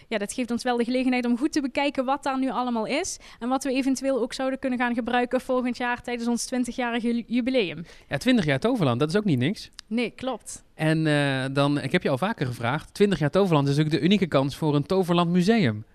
ja, 0.07 0.17
dat 0.17 0.33
geeft 0.33 0.51
ons 0.51 0.63
wel 0.63 0.77
de 0.77 0.83
gelegenheid 0.83 1.25
om 1.25 1.37
goed 1.37 1.51
te 1.51 1.61
bekijken 1.61 2.05
wat 2.05 2.23
daar 2.23 2.39
nu 2.39 2.49
allemaal 2.49 2.85
is. 2.85 3.17
En 3.39 3.49
wat 3.49 3.63
we 3.63 3.73
eventueel 3.73 4.21
ook 4.21 4.33
zouden 4.33 4.59
kunnen 4.59 4.79
gaan 4.79 4.93
gebruiken 4.93 5.41
volgend 5.41 5.77
jaar 5.77 6.01
tijdens 6.01 6.27
ons 6.27 6.49
20-jarige 6.53 7.23
jubileum. 7.27 7.85
Ja, 8.07 8.17
20 8.17 8.45
jaar 8.45 8.59
Toverland, 8.59 8.99
dat 8.99 9.09
is 9.09 9.15
ook 9.15 9.25
niet 9.25 9.39
niks. 9.39 9.69
Nee, 9.87 10.08
klopt. 10.09 10.63
En 10.73 11.05
uh, 11.05 11.45
dan, 11.51 11.81
ik 11.81 11.91
heb 11.91 12.03
je 12.03 12.09
al 12.09 12.17
vaker 12.17 12.45
gevraagd, 12.45 12.93
20 12.93 13.19
jaar 13.19 13.29
Toverland 13.29 13.67
is 13.67 13.75
natuurlijk 13.75 14.01
de 14.01 14.05
unieke 14.05 14.27
kans 14.27 14.55
voor 14.55 14.75
een 14.75 14.85
Toverland 14.85 15.29
museum. 15.29 15.85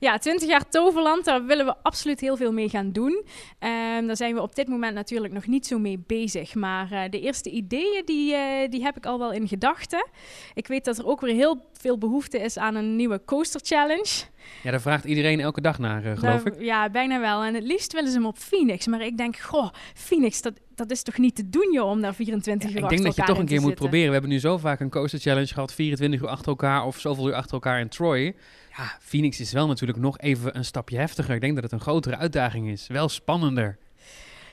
Ja, 0.00 0.18
20 0.18 0.48
jaar 0.48 0.68
Toverland, 0.68 1.24
daar 1.24 1.44
willen 1.44 1.66
we 1.66 1.74
absoluut 1.82 2.20
heel 2.20 2.36
veel 2.36 2.52
mee 2.52 2.68
gaan 2.68 2.92
doen. 2.92 3.24
Um, 3.60 4.06
daar 4.06 4.16
zijn 4.16 4.34
we 4.34 4.42
op 4.42 4.54
dit 4.54 4.68
moment 4.68 4.94
natuurlijk 4.94 5.32
nog 5.32 5.46
niet 5.46 5.66
zo 5.66 5.78
mee 5.78 6.04
bezig. 6.06 6.54
Maar 6.54 6.92
uh, 6.92 7.02
de 7.10 7.20
eerste 7.20 7.50
ideeën, 7.50 8.02
die, 8.04 8.32
uh, 8.32 8.70
die 8.70 8.82
heb 8.82 8.96
ik 8.96 9.06
al 9.06 9.18
wel 9.18 9.32
in 9.32 9.48
gedachten. 9.48 10.08
Ik 10.54 10.66
weet 10.66 10.84
dat 10.84 10.98
er 10.98 11.06
ook 11.06 11.20
weer 11.20 11.34
heel 11.34 11.69
veel 11.80 11.98
behoefte 11.98 12.38
is 12.38 12.58
aan 12.58 12.74
een 12.74 12.96
nieuwe 12.96 13.20
coaster 13.24 13.60
challenge. 13.64 14.24
Ja, 14.62 14.70
daar 14.70 14.80
vraagt 14.80 15.04
iedereen 15.04 15.40
elke 15.40 15.60
dag 15.60 15.78
naar, 15.78 16.04
uh, 16.04 16.18
geloof 16.18 16.44
ik. 16.44 16.60
Ja, 16.60 16.90
bijna 16.90 17.20
wel. 17.20 17.42
En 17.42 17.54
het 17.54 17.64
liefst 17.64 17.92
willen 17.92 18.10
ze 18.10 18.16
hem 18.16 18.26
op 18.26 18.38
Phoenix. 18.38 18.86
Maar 18.86 19.00
ik 19.00 19.16
denk, 19.16 19.36
goh, 19.36 19.70
Phoenix, 19.94 20.42
dat, 20.42 20.52
dat 20.74 20.90
is 20.90 21.02
toch 21.02 21.18
niet 21.18 21.34
te 21.34 21.48
doen, 21.48 21.72
joh, 21.72 21.90
om 21.90 22.00
daar 22.00 22.14
24 22.14 22.68
ja, 22.70 22.76
uur 22.76 22.82
Ik 22.82 22.88
denk 22.88 23.02
dat 23.02 23.16
je 23.16 23.22
toch 23.22 23.38
een 23.38 23.46
keer 23.46 23.60
moet 23.60 23.74
proberen. 23.74 24.06
We 24.06 24.12
hebben 24.12 24.30
nu 24.30 24.38
zo 24.38 24.58
vaak 24.58 24.80
een 24.80 24.90
coaster 24.90 25.20
challenge 25.20 25.54
gehad, 25.54 25.72
24 25.72 26.20
uur 26.20 26.28
achter 26.28 26.48
elkaar 26.48 26.86
of 26.86 26.98
zoveel 26.98 27.28
uur 27.28 27.34
achter 27.34 27.52
elkaar 27.52 27.80
in 27.80 27.88
Troy. 27.88 28.34
Ja, 28.76 28.96
Phoenix 29.00 29.40
is 29.40 29.52
wel 29.52 29.66
natuurlijk 29.66 29.98
nog 29.98 30.18
even 30.18 30.56
een 30.56 30.64
stapje 30.64 30.96
heftiger. 30.96 31.34
Ik 31.34 31.40
denk 31.40 31.54
dat 31.54 31.62
het 31.62 31.72
een 31.72 31.80
grotere 31.80 32.16
uitdaging 32.16 32.68
is. 32.68 32.86
Wel 32.86 33.08
spannender. 33.08 33.78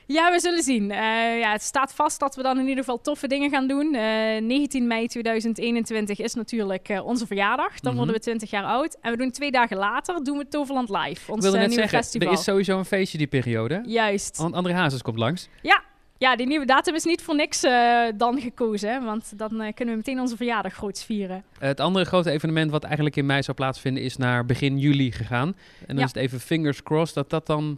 Ja, 0.07 0.31
we 0.31 0.39
zullen 0.39 0.63
zien. 0.63 0.83
Uh, 0.83 1.39
ja, 1.39 1.51
het 1.51 1.61
staat 1.61 1.93
vast 1.93 2.19
dat 2.19 2.35
we 2.35 2.41
dan 2.41 2.59
in 2.59 2.67
ieder 2.67 2.83
geval 2.83 3.01
toffe 3.01 3.27
dingen 3.27 3.49
gaan 3.49 3.67
doen. 3.67 3.93
Uh, 3.93 4.37
eh, 4.37 4.43
19 4.43 4.87
mei 4.87 5.07
2021 5.07 6.19
is 6.19 6.33
natuurlijk 6.33 6.89
uh, 6.89 7.05
onze 7.05 7.27
verjaardag. 7.27 7.79
Dan 7.79 7.91
mm 7.91 7.97
worden 7.97 8.15
we 8.15 8.21
20 8.21 8.49
jaar 8.49 8.63
oud. 8.63 8.97
En 9.01 9.11
we 9.11 9.17
doen 9.17 9.31
twee 9.31 9.51
dagen 9.51 9.77
later 9.77 10.23
doen 10.23 10.37
we 10.37 10.47
Toverland 10.47 10.89
Live. 10.89 11.31
Ons 11.31 11.43
nieuwe 11.43 11.69
zeggen, 11.69 11.89
festival. 11.89 12.27
er 12.27 12.33
is 12.33 12.43
sowieso 12.43 12.77
een 12.77 12.85
feestje 12.85 13.17
die 13.17 13.27
periode. 13.27 13.83
Juist. 13.85 14.37
Want 14.37 14.53
André 14.53 14.73
Hazes 14.73 15.01
komt 15.01 15.17
langs. 15.17 15.47
Ja, 15.61 15.83
ja, 16.17 16.35
die 16.35 16.47
nieuwe 16.47 16.65
datum 16.65 16.95
is 16.95 17.03
niet 17.03 17.21
voor 17.21 17.35
niks 17.35 17.63
uh, 17.63 18.03
dan 18.15 18.41
gekozen, 18.41 19.03
want 19.03 19.39
dan 19.39 19.61
uh, 19.61 19.73
kunnen 19.73 19.93
we 19.93 19.95
meteen 19.95 20.19
onze 20.19 20.35
verjaardag 20.35 20.73
groots 20.73 21.03
vieren. 21.03 21.43
het 21.59 21.79
andere 21.79 22.05
grote 22.05 22.31
evenement 22.31 22.71
wat 22.71 22.83
eigenlijk 22.83 23.15
in 23.15 23.25
mei 23.25 23.43
zou 23.43 23.57
plaatsvinden 23.57 24.03
is 24.03 24.17
naar 24.17 24.45
begin 24.45 24.79
juli 24.79 25.11
gegaan. 25.11 25.47
En 25.47 25.85
dan 25.87 25.97
Ja. 25.97 26.03
is 26.03 26.13
het 26.13 26.17
even 26.17 26.39
fingers 26.39 26.83
crossed 26.83 27.15
dat 27.15 27.29
dat 27.29 27.45
dan 27.47 27.77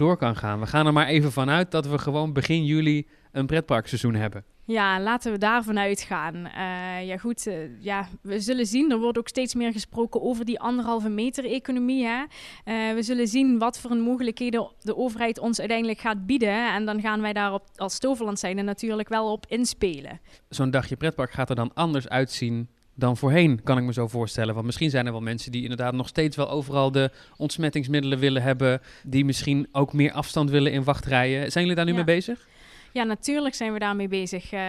door 0.00 0.16
kan 0.16 0.36
gaan. 0.36 0.60
We 0.60 0.66
gaan 0.66 0.86
er 0.86 0.92
maar 0.92 1.06
even 1.06 1.32
vanuit 1.32 1.70
dat 1.70 1.86
we 1.86 1.98
gewoon 1.98 2.32
begin 2.32 2.64
juli 2.64 3.06
een 3.32 3.46
pretparkseizoen 3.46 4.14
hebben. 4.14 4.44
Ja, 4.64 5.00
laten 5.00 5.32
we 5.32 5.38
daarvan 5.38 5.78
uitgaan. 5.78 6.34
Uh, 6.34 7.06
ja, 7.06 7.16
goed. 7.16 7.46
Uh, 7.46 7.54
ja, 7.80 8.08
we 8.22 8.40
zullen 8.40 8.66
zien. 8.66 8.90
Er 8.90 8.98
wordt 8.98 9.18
ook 9.18 9.28
steeds 9.28 9.54
meer 9.54 9.72
gesproken 9.72 10.22
over 10.22 10.44
die 10.44 10.60
anderhalve 10.60 11.08
meter 11.08 11.44
economie. 11.44 12.06
Hè? 12.06 12.20
Uh, 12.20 12.94
we 12.94 13.02
zullen 13.02 13.28
zien 13.28 13.58
wat 13.58 13.78
voor 13.78 13.90
een 13.90 14.00
mogelijkheden 14.00 14.70
de 14.80 14.96
overheid 14.96 15.38
ons 15.38 15.58
uiteindelijk 15.58 15.98
gaat 15.98 16.26
bieden. 16.26 16.74
En 16.74 16.84
dan 16.84 17.00
gaan 17.00 17.20
wij 17.20 17.32
daar 17.32 17.52
op, 17.52 17.64
als 17.76 17.98
Toverland 17.98 18.38
zijn 18.38 18.58
er 18.58 18.64
natuurlijk 18.64 19.08
wel 19.08 19.32
op 19.32 19.46
inspelen. 19.48 20.20
Zo'n 20.48 20.70
dagje 20.70 20.96
pretpark 20.96 21.30
gaat 21.30 21.50
er 21.50 21.56
dan 21.56 21.74
anders 21.74 22.08
uitzien 22.08 22.68
dan 23.00 23.16
voorheen, 23.16 23.60
kan 23.64 23.78
ik 23.78 23.84
me 23.84 23.92
zo 23.92 24.08
voorstellen. 24.08 24.54
Want 24.54 24.66
misschien 24.66 24.90
zijn 24.90 25.06
er 25.06 25.12
wel 25.12 25.20
mensen 25.20 25.52
die 25.52 25.62
inderdaad 25.62 25.92
nog 25.94 26.08
steeds 26.08 26.36
wel 26.36 26.50
overal 26.50 26.92
de 26.92 27.10
ontsmettingsmiddelen 27.36 28.18
willen 28.18 28.42
hebben. 28.42 28.80
Die 29.02 29.24
misschien 29.24 29.68
ook 29.72 29.92
meer 29.92 30.12
afstand 30.12 30.50
willen 30.50 30.72
in 30.72 30.84
wachtrijen. 30.84 31.52
Zijn 31.52 31.64
jullie 31.64 31.76
daar 31.76 31.84
nu 31.92 31.98
Ja. 31.98 32.04
mee 32.04 32.14
bezig? 32.16 32.48
Ja, 32.92 33.02
natuurlijk 33.04 33.54
zijn 33.54 33.72
we 33.72 33.78
daarmee 33.78 34.08
bezig. 34.08 34.52
Uh, 34.52 34.60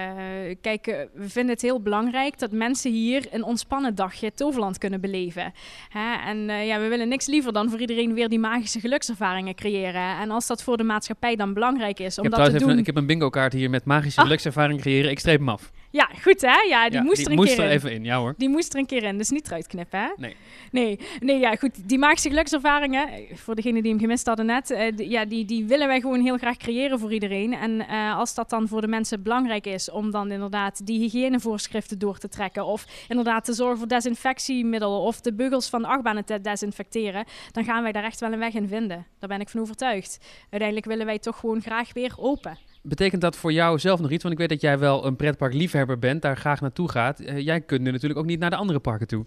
kijk, 0.61 0.87
uh, 0.87 0.95
we 1.13 1.29
vinden 1.29 1.53
het 1.53 1.61
heel 1.61 1.81
belangrijk 1.81 2.39
dat 2.39 2.51
mensen 2.51 2.91
hier 2.91 3.27
een 3.31 3.43
ontspannen 3.43 3.95
dagje 3.95 4.33
Toverland 4.33 4.77
kunnen 4.77 5.01
beleven. 5.01 5.53
Hè? 5.89 6.13
En 6.29 6.37
uh, 6.37 6.67
ja, 6.67 6.79
we 6.79 6.87
willen 6.87 7.07
niks 7.07 7.27
liever 7.27 7.53
dan 7.53 7.69
voor 7.69 7.79
iedereen 7.79 8.13
weer 8.13 8.29
die 8.29 8.39
magische 8.39 8.79
gelukservaringen 8.79 9.55
creëren. 9.55 10.17
En 10.19 10.31
als 10.31 10.47
dat 10.47 10.63
voor 10.63 10.77
de 10.77 10.83
maatschappij 10.83 11.35
dan 11.35 11.53
belangrijk 11.53 11.99
is 11.99 12.17
om 12.19 12.25
ik, 12.25 12.31
heb 12.35 12.43
dat 12.45 12.51
te 12.59 12.65
doen... 12.65 12.77
ik 12.77 12.85
heb 12.85 12.95
een 12.95 13.05
bingo 13.05 13.29
kaart 13.29 13.53
hier 13.53 13.69
met 13.69 13.85
magische 13.85 14.19
Ah. 14.19 14.25
gelukservaring 14.25 14.81
creëren. 14.81 15.11
Ik 15.11 15.19
streep 15.19 15.39
hem 15.39 15.49
af. 15.49 15.71
Ja, 15.91 16.09
goed 16.21 16.41
hè? 16.41 16.61
Ja, 16.69 16.89
die 16.89 16.97
Ja, 16.97 17.03
moest 17.03 17.15
die 17.15 17.25
er 17.25 17.31
een 17.31 17.37
moest 17.37 17.49
keer 17.55 17.59
er 17.63 17.69
in. 17.69 17.75
even 17.75 17.91
in, 17.91 18.03
ja 18.03 18.17
hoor. 18.19 18.33
Die 18.37 18.49
moest 18.49 18.73
er 18.73 18.79
een 18.79 18.85
keer 18.85 19.03
in, 19.03 19.17
dus 19.17 19.29
niet 19.29 19.47
eruit 19.47 19.67
knippen, 19.67 19.99
hè? 19.99 20.07
Nee. 20.17 20.35
Nee, 20.71 20.99
nee 21.19 21.39
ja, 21.39 21.55
goed. 21.55 21.89
Die 21.89 21.97
magische 21.97 22.29
gelukservaringen, 22.29 23.07
voor 23.33 23.55
degenen 23.55 23.81
die 23.83 23.91
hem 23.91 23.99
gemist 24.01 24.25
hadden 24.27 24.45
net, 24.45 24.71
eh, 24.71 24.95
die- 24.95 25.09
ja, 25.09 25.25
die, 25.25 25.45
die 25.45 25.65
willen 25.65 25.87
wij 25.87 25.99
gewoon 26.01 26.21
heel 26.21 26.37
graag 26.37 26.57
creëren 26.57 26.99
voor 26.99 27.13
iedereen. 27.13 27.53
En 27.53 27.87
eh, 27.87 28.17
als 28.17 28.33
dat 28.35 28.49
dan 28.49 28.67
voor 28.67 28.81
de 28.81 28.87
mensen 28.87 29.23
belangrijk 29.23 29.65
is 29.67 29.89
om 29.91 30.11
dan 30.11 30.31
inderdaad 30.31 30.85
die 30.85 30.99
hygiënevoorschriften 30.99 31.99
door 31.99 32.17
te 32.17 32.27
trekken, 32.29 32.65
of 32.65 32.85
inderdaad 33.07 33.45
te 33.45 33.53
zorgen 33.53 33.77
voor 33.77 33.87
desinfectiemiddelen, 33.87 34.99
of 34.99 35.21
de 35.21 35.33
beugels 35.33 35.69
van 35.69 35.81
de 35.81 35.87
achtbanen 35.87 36.25
te 36.25 36.41
desinfecteren, 36.41 37.25
dan 37.51 37.63
gaan 37.63 37.83
wij 37.83 37.91
daar 37.91 38.03
echt 38.03 38.19
wel 38.19 38.31
een 38.31 38.39
weg 38.39 38.53
in 38.53 38.67
vinden. 38.67 39.05
Daar 39.19 39.29
ben 39.29 39.39
ik 39.39 39.49
van 39.49 39.61
overtuigd. 39.61 40.17
Uiteindelijk 40.41 40.85
willen 40.85 41.05
wij 41.05 41.19
toch 41.19 41.39
gewoon 41.39 41.61
graag 41.61 41.93
weer 41.93 42.13
open. 42.17 42.57
Betekent 42.83 43.21
dat 43.21 43.35
voor 43.35 43.51
jou 43.51 43.79
zelf 43.79 43.99
nog 43.99 44.11
iets? 44.11 44.23
Want 44.23 44.33
ik 44.33 44.39
weet 44.39 44.49
dat 44.49 44.61
jij 44.61 44.79
wel 44.79 45.05
een 45.05 45.15
pretparkliefhebber 45.15 45.99
bent, 45.99 46.21
daar 46.21 46.37
graag 46.37 46.61
naartoe 46.61 46.89
gaat. 46.89 47.19
Eh, 47.19 47.37
jij 47.37 47.61
kunt 47.61 47.81
nu 47.81 47.91
natuurlijk 47.91 48.19
ook 48.19 48.25
niet 48.25 48.39
naar 48.39 48.49
de 48.49 48.55
andere 48.55 48.79
parken 48.79 49.07
toe. 49.07 49.25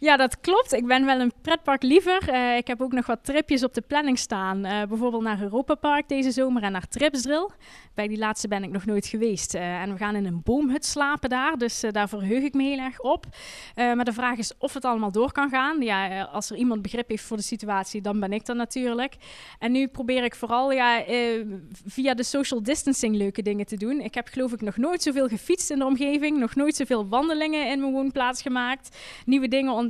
Ja, 0.00 0.16
dat 0.16 0.40
klopt. 0.40 0.72
Ik 0.72 0.86
ben 0.86 1.04
wel 1.04 1.20
een 1.20 1.32
pretpark 1.42 1.82
liever. 1.82 2.28
Eh, 2.28 2.56
ik 2.56 2.66
heb 2.66 2.82
ook 2.82 2.92
nog 2.92 3.06
wat 3.06 3.24
tripjes 3.24 3.64
op 3.64 3.74
de 3.74 3.80
planning 3.80 4.18
staan. 4.18 4.64
Eh, 4.64 4.82
bijvoorbeeld 4.88 5.22
naar 5.22 5.42
Europa 5.42 5.74
Park 5.74 6.08
deze 6.08 6.30
zomer 6.30 6.62
en 6.62 6.72
naar 6.72 6.88
Tripsdrill. 6.88 7.48
Bij 7.94 8.08
die 8.08 8.18
laatste 8.18 8.48
ben 8.48 8.62
ik 8.62 8.70
nog 8.70 8.86
nooit 8.86 9.06
geweest. 9.06 9.54
Eh, 9.54 9.82
en 9.82 9.92
we 9.92 9.98
gaan 9.98 10.14
in 10.14 10.26
een 10.26 10.40
boomhut 10.44 10.84
slapen 10.84 11.30
daar. 11.30 11.56
Dus 11.56 11.84
daar 11.90 12.08
verheug 12.08 12.42
ik 12.42 12.54
me 12.54 12.62
heel 12.62 12.78
erg 12.78 13.00
op. 13.00 13.26
Maar 13.74 14.04
de 14.04 14.12
vraag 14.12 14.38
is 14.38 14.52
of 14.58 14.74
het 14.74 14.84
allemaal 14.84 15.12
door 15.12 15.32
kan 15.32 15.48
gaan. 15.48 15.82
Ja, 15.82 16.22
als 16.22 16.50
er 16.50 16.56
iemand 16.56 16.82
begrip 16.82 17.08
heeft 17.08 17.22
voor 17.22 17.36
de 17.36 17.42
situatie, 17.42 18.00
dan 18.00 18.20
ben 18.20 18.32
ik 18.32 18.46
dat 18.46 18.56
natuurlijk. 18.56 19.14
En 19.58 19.72
nu 19.72 19.86
probeer 19.86 20.24
ik 20.24 20.34
vooral 20.34 20.72
ja, 20.72 21.02
via 21.86 22.14
de 22.14 22.22
social 22.22 22.62
distancing 22.62 23.16
leuke 23.16 23.42
dingen 23.42 23.66
te 23.66 23.76
doen. 23.76 24.00
Ik 24.00 24.14
heb 24.14 24.28
geloof 24.28 24.52
ik 24.52 24.60
nog 24.60 24.76
nooit 24.76 25.02
zoveel 25.02 25.28
gefietst 25.28 25.70
in 25.70 25.78
de 25.78 25.84
omgeving. 25.84 26.38
Nog 26.38 26.54
nooit 26.54 26.76
zoveel 26.76 27.08
wandelingen 27.08 27.70
in 27.70 27.80
mijn 27.80 27.92
woonplaats 27.92 28.42
gemaakt. 28.42 28.96
Nieuwe 29.24 29.48
dingen 29.48 29.72
ontdekt. 29.72 29.87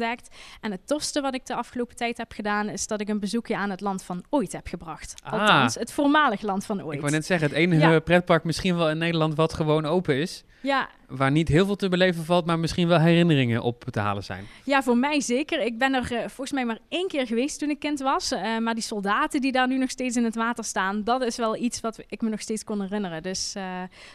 En 0.61 0.71
het 0.71 0.87
tofste 0.87 1.21
wat 1.21 1.35
ik 1.35 1.47
de 1.47 1.55
afgelopen 1.55 1.97
tijd 1.97 2.17
heb 2.17 2.33
gedaan... 2.33 2.69
is 2.69 2.87
dat 2.87 3.01
ik 3.01 3.09
een 3.09 3.21
bezoekje 3.21 3.57
aan 3.57 3.71
het 3.71 3.81
land 3.81 4.03
van 4.03 4.25
ooit 4.31 4.53
heb 4.53 4.67
gebracht. 4.67 5.15
Ah. 5.25 5.33
Althans, 5.33 5.75
het 5.75 5.93
voormalig 5.93 6.41
land 6.41 6.65
van 6.67 6.83
ooit. 6.83 6.95
Ik 6.95 7.01
wou 7.01 7.13
net 7.13 7.27
zeggen, 7.27 7.49
het 7.49 7.57
enige 7.57 7.91
Ja. 7.91 7.99
pretpark 7.99 8.45
misschien 8.45 8.77
wel 8.77 8.91
in 8.91 8.99
Nederland 8.99 9.35
wat 9.35 9.55
gewoon 9.55 9.87
open 9.87 10.15
is. 10.15 10.45
Ja, 10.61 10.89
Waar 11.09 11.31
niet 11.31 11.49
heel 11.49 11.67
veel 11.67 11.77
te 11.77 11.89
beleven 11.89 12.25
valt, 12.25 12.47
maar 12.47 12.59
misschien 12.59 12.89
wel 12.89 12.99
herinneringen 12.99 13.63
op 13.63 13.85
te 13.91 14.01
halen 14.01 14.25
zijn. 14.25 14.47
Ja, 14.65 14.83
voor 14.83 14.97
mij 14.97 15.21
zeker. 15.21 15.61
Ik 15.61 15.79
ben 15.79 15.95
er 15.95 16.13
eh, 16.13 16.19
volgens 16.19 16.53
mij 16.53 16.65
maar 16.65 16.79
één 16.89 17.09
keer 17.09 17.27
geweest 17.27 17.59
toen 17.59 17.71
ik 17.71 17.79
kind 17.79 18.01
was. 18.01 18.33
Eh, 18.33 18.59
maar 18.59 18.75
die 18.75 18.83
soldaten 18.83 19.41
die 19.41 19.53
daar 19.53 19.69
nu 19.69 19.79
nog 19.79 19.91
steeds 19.91 20.17
in 20.17 20.25
het 20.25 20.35
water 20.35 20.65
staan, 20.65 21.05
dat 21.05 21.23
is 21.23 21.37
wel 21.37 21.57
iets 21.57 21.81
wat 21.81 21.99
ik 22.09 22.21
me 22.21 22.29
nog 22.29 22.41
steeds 22.41 22.65
kon 22.65 22.81
herinneren. 22.81 23.23
Dus 23.23 23.55
eh, 23.55 23.65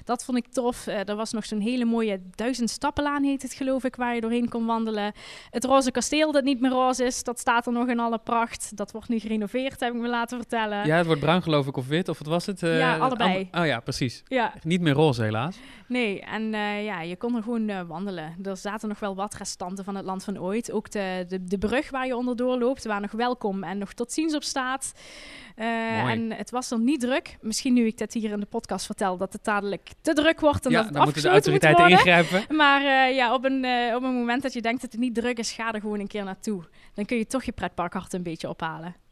dat 0.04 0.26
vond 0.26 0.38
ik 0.38 0.48
tof. 0.48 0.88
Er 0.88 1.16
was 1.16 1.32
nog 1.32 1.46
zo'n 1.46 1.60
hele 1.60 1.86
mooie 1.86 2.22
duizend 2.36 2.70
stappenlaan, 2.70 3.24
heet 3.24 3.42
het 3.42 3.54
geloof 3.54 3.84
ik, 3.84 3.96
waar 3.96 4.16
je 4.16 4.22
doorheen 4.22 4.50
kon 4.50 4.66
wandelen. 4.66 5.14
Het 5.50 5.64
roze 5.64 5.92
kasteel 5.92 6.32
dat 6.32 6.44
niet 6.44 6.60
meer 6.60 6.72
roze 6.72 7.04
is, 7.04 7.24
dat 7.24 7.40
staat 7.40 7.66
er 7.66 7.74
nog 7.74 7.88
in 7.88 8.00
alle 8.00 8.18
pracht. 8.18 8.78
Dat 8.78 8.92
wordt 8.92 9.10
nu 9.10 9.20
gerenoveerd, 9.20 9.80
heb 9.80 9.94
ik 9.94 10.00
me 10.02 10.08
laten 10.08 10.38
vertellen. 10.38 10.86
Ja, 10.86 10.98
het 10.98 11.06
wordt 11.06 11.22
bruin 11.22 11.42
geloof 11.42 11.68
ik 11.68 11.78
of 11.78 11.88
wit, 11.88 12.10
of 12.10 12.18
wat 12.18 12.28
was 12.28 12.46
het? 12.46 12.60
Ja, 12.60 12.98
allebei. 12.98 13.50
Oh 13.52 13.66
ja, 13.66 13.80
precies. 13.80 14.24
ja. 14.28 14.54
Niet 14.64 14.82
meer 14.82 14.94
roze 14.94 15.24
helaas. 15.24 15.58
Nee, 15.88 16.22
en 16.22 16.54
eh, 16.84 16.90
ja, 16.90 17.02
je 17.02 17.16
kon 17.16 17.36
er 17.36 17.44
gewoon 17.44 17.70
eh, 17.70 17.82
wandelen. 17.82 18.36
Er 18.44 18.58
zaten 18.58 18.90
nog 18.90 19.00
wel 19.00 19.16
wat 19.16 19.34
restanten 19.34 19.84
van 19.84 19.96
het 19.96 20.06
land 20.06 20.24
van 20.24 20.40
ooit. 20.40 20.72
Ook 20.72 20.92
de, 20.92 21.26
de, 21.28 21.44
de 21.44 21.58
brug 21.58 21.90
waar 21.90 22.08
je 22.08 22.16
onderdoor 22.16 22.58
loopt, 22.58 22.86
waar 22.86 23.02
nog 23.02 23.12
welkom 23.12 23.64
en 23.64 23.78
nog 23.78 23.94
tot 23.94 24.12
ziens 24.12 24.36
op 24.36 24.44
staat. 24.44 24.94
Eh, 25.56 26.10
en 26.10 26.32
het 26.32 26.50
was 26.50 26.72
er 26.72 26.80
niet 26.80 27.00
druk. 27.00 27.38
Misschien 27.42 27.74
nu 27.74 27.86
ik 27.86 27.98
dit 27.98 28.14
hier 28.14 28.32
in 28.32 28.40
de 28.40 28.46
podcast 28.46 28.86
vertel, 28.86 29.18
dat 29.18 29.34
het 29.34 29.44
dadelijk 29.44 29.90
te 30.02 30.14
druk 30.14 30.40
wordt 30.40 30.66
en 30.66 30.72
ja, 30.72 30.78
dat 30.78 30.86
het 30.86 30.94
dan 30.94 31.04
moeten 31.04 31.22
de 31.22 31.30
autoriteiten 31.30 31.90
ingrijpen. 31.90 32.56
Maar 32.56 33.12
ja, 33.12 33.34
op 33.34 33.46
een, 33.46 33.66
op 33.96 34.04
een 34.04 34.14
moment 34.14 34.42
dat 34.42 34.54
je 34.54 34.62
denkt 34.62 34.82
dat 34.82 34.92
het 34.92 35.02
niet 35.02 35.16
druk 35.16 35.38
is, 35.38 35.52
ga 35.52 35.74
er 35.74 35.82
gewoon 35.82 36.00
een 36.00 36.08
keer 36.08 36.24
naartoe. 36.24 36.64
Dan 36.94 37.06
kun 37.06 37.18
je 37.18 37.28
toch 37.28 37.44
je 37.44 37.52
pretparkhart 37.52 38.14
een 38.14 38.24
beetje 38.24 38.50
ophalen. 38.50 39.03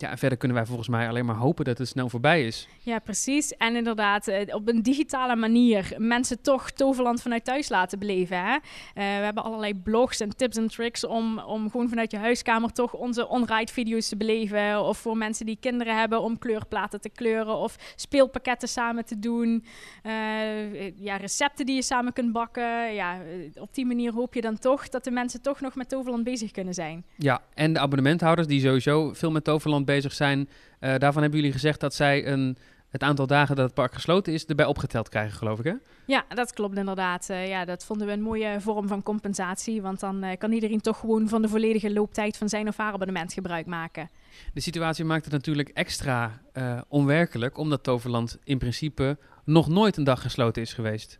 Ja, 0.00 0.10
en 0.10 0.18
verder 0.18 0.38
kunnen 0.38 0.56
wij 0.56 0.66
volgens 0.66 0.88
mij 0.88 1.08
alleen 1.08 1.24
maar 1.24 1.36
hopen 1.36 1.64
dat 1.64 1.78
het 1.78 1.88
snel 1.88 2.08
voorbij 2.08 2.46
is. 2.46 2.68
Ja, 2.78 2.98
precies. 2.98 3.56
En 3.56 3.76
inderdaad, 3.76 4.28
eh, 4.28 4.54
op 4.54 4.68
een 4.68 4.82
digitale 4.82 5.36
manier 5.36 5.94
mensen 5.96 6.42
toch 6.42 6.70
Toverland 6.70 7.22
vanuit 7.22 7.44
thuis 7.44 7.68
laten 7.68 7.98
beleven. 7.98 8.44
Hè? 8.44 8.52
Eh, 8.52 8.60
we 8.94 9.02
hebben 9.02 9.44
allerlei 9.44 9.74
blogs 9.74 10.20
en 10.20 10.36
tips 10.36 10.56
en 10.56 10.68
tricks 10.68 11.06
om, 11.06 11.38
om 11.38 11.70
gewoon 11.70 11.88
vanuit 11.88 12.10
je 12.10 12.16
huiskamer 12.16 12.72
toch 12.72 12.94
onze 12.94 13.28
on-ride 13.28 13.72
video's 13.72 14.08
te 14.08 14.16
beleven. 14.16 14.82
Of 14.82 14.98
voor 14.98 15.16
mensen 15.16 15.46
die 15.46 15.56
kinderen 15.60 15.98
hebben 15.98 16.20
om 16.20 16.38
kleurplaten 16.38 17.00
te 17.00 17.08
kleuren 17.08 17.56
of 17.56 17.76
speelpakketten 17.96 18.68
samen 18.68 19.04
te 19.04 19.18
doen. 19.18 19.64
Eh, 20.02 20.96
ja, 20.96 21.16
recepten 21.16 21.66
die 21.66 21.74
je 21.74 21.82
samen 21.82 22.12
kunt 22.12 22.32
bakken. 22.32 22.94
Ja, 22.94 23.18
op 23.54 23.74
die 23.74 23.86
manier 23.86 24.12
hoop 24.12 24.34
je 24.34 24.40
dan 24.40 24.58
toch 24.58 24.88
dat 24.88 25.04
de 25.04 25.10
mensen 25.10 25.42
toch 25.42 25.60
nog 25.60 25.74
met 25.74 25.88
Toverland 25.88 26.24
bezig 26.24 26.50
kunnen 26.50 26.74
zijn. 26.74 27.04
Ja, 27.16 27.42
en 27.54 27.72
de 27.72 27.78
abonnementhouders 27.78 28.48
die 28.48 28.60
sowieso 28.60 29.12
veel 29.12 29.30
met 29.30 29.44
Toverland 29.44 29.88
bezig 29.94 30.12
zijn, 30.12 30.48
eh, 30.78 30.94
daarvan 30.98 31.22
hebben 31.22 31.40
jullie 31.40 31.54
gezegd 31.54 31.80
dat 31.80 31.94
zij 31.94 32.26
een, 32.26 32.56
het 32.88 33.02
aantal 33.02 33.26
dagen 33.26 33.56
dat 33.56 33.64
het 33.64 33.74
park 33.74 33.94
gesloten 33.94 34.32
is, 34.32 34.46
erbij 34.46 34.66
opgeteld 34.66 35.08
krijgen, 35.08 35.38
geloof 35.38 35.58
ik 35.58 35.64
hè? 35.64 35.74
Ja, 36.06 36.24
dat 36.28 36.52
klopt 36.52 36.76
inderdaad. 36.76 37.28
Eh, 37.30 37.48
ja, 37.48 37.64
dat 37.64 37.84
vonden 37.84 38.06
we 38.06 38.12
een 38.12 38.22
mooie 38.22 38.60
vorm 38.60 38.88
van 38.88 39.02
compensatie. 39.02 39.82
Want 39.82 40.00
dan 40.00 40.22
eh, 40.22 40.38
kan 40.38 40.52
iedereen 40.52 40.80
toch 40.80 40.98
gewoon 40.98 41.28
van 41.28 41.42
de 41.42 41.48
volledige 41.48 41.92
looptijd 41.92 42.36
van 42.36 42.48
zijn 42.48 42.68
of 42.68 42.76
haar 42.76 42.92
abonnement 42.92 43.32
gebruik 43.32 43.66
maken. 43.66 44.10
De 44.54 44.60
situatie 44.60 45.04
maakt 45.04 45.24
het 45.24 45.32
natuurlijk 45.32 45.68
extra 45.68 46.40
onwerkelijk, 46.88 47.58
omdat 47.58 47.82
Toverland 47.82 48.38
in 48.44 48.58
principe 48.58 49.18
nog 49.44 49.68
nooit 49.68 49.96
een 49.96 50.04
dag 50.04 50.22
gesloten 50.22 50.62
is 50.62 50.72
geweest. 50.72 51.19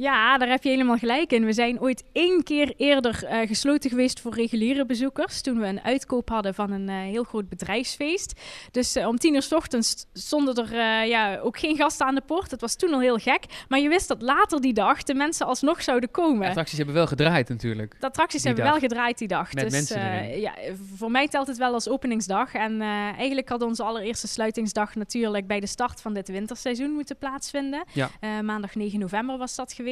Ja, 0.00 0.38
daar 0.38 0.48
heb 0.48 0.62
je 0.62 0.68
helemaal 0.68 0.96
gelijk 0.96 1.32
in. 1.32 1.44
We 1.44 1.52
zijn 1.52 1.80
ooit 1.80 2.04
één 2.12 2.42
keer 2.42 2.74
eerder 2.76 3.24
eh, 3.24 3.48
gesloten 3.48 3.90
geweest 3.90 4.20
voor 4.20 4.34
reguliere 4.34 4.86
bezoekers. 4.86 5.40
Toen 5.40 5.60
we 5.60 5.66
een 5.66 5.80
uitkoop 5.80 6.28
hadden 6.28 6.54
van 6.54 6.70
een 6.70 6.88
eh, 6.88 6.96
heel 6.96 7.24
groot 7.24 7.48
bedrijfsfeest. 7.48 8.40
Dus 8.70 8.96
eh, 8.96 9.06
om 9.06 9.18
tien 9.18 9.34
uur 9.34 9.42
s 9.42 9.52
ochtends 9.52 10.06
stonden 10.12 10.54
er 10.54 11.06
ja, 11.06 11.38
ook 11.38 11.58
geen 11.58 11.76
gasten 11.76 12.06
aan 12.06 12.14
de 12.14 12.20
poort. 12.20 12.50
Dat 12.50 12.60
was 12.60 12.76
toen 12.76 12.92
al 12.92 13.00
heel 13.00 13.16
gek. 13.16 13.44
Maar 13.68 13.78
je 13.78 13.88
wist 13.88 14.08
dat 14.08 14.22
later 14.22 14.60
die 14.60 14.72
dag 14.72 15.02
de 15.02 15.14
mensen 15.14 15.46
alsnog 15.46 15.82
zouden 15.82 16.10
komen. 16.10 16.40
De 16.40 16.46
attracties 16.46 16.76
hebben 16.76 16.94
wel 16.94 17.06
gedraaid 17.06 17.48
natuurlijk. 17.48 17.96
De 18.00 18.06
attracties 18.06 18.42
Die 18.42 18.52
hebben 18.52 18.70
dag. 18.70 18.80
wel 18.80 18.88
gedraaid 18.88 19.18
die 19.18 19.28
dag. 19.28 19.52
Met 19.52 19.64
dus 19.64 19.72
mensen 19.72 20.40
ja, 20.40 20.54
voor 20.96 21.10
mij 21.10 21.28
telt 21.28 21.46
het 21.46 21.58
wel 21.58 21.72
als 21.72 21.88
openingsdag. 21.88 22.54
En 22.54 22.80
eigenlijk 23.16 23.48
had 23.48 23.62
onze 23.62 23.82
allereerste 23.82 24.28
sluitingsdag 24.28 24.94
natuurlijk 24.94 25.46
bij 25.46 25.60
de 25.60 25.66
start 25.66 26.00
van 26.00 26.14
dit 26.14 26.28
winterseizoen 26.28 26.90
moeten 26.90 27.16
plaatsvinden. 27.16 27.84
Ja. 27.92 28.10
Maandag 28.42 28.74
9 28.74 28.98
november 28.98 29.38
was 29.38 29.54
dat 29.54 29.72
geweest. 29.72 29.88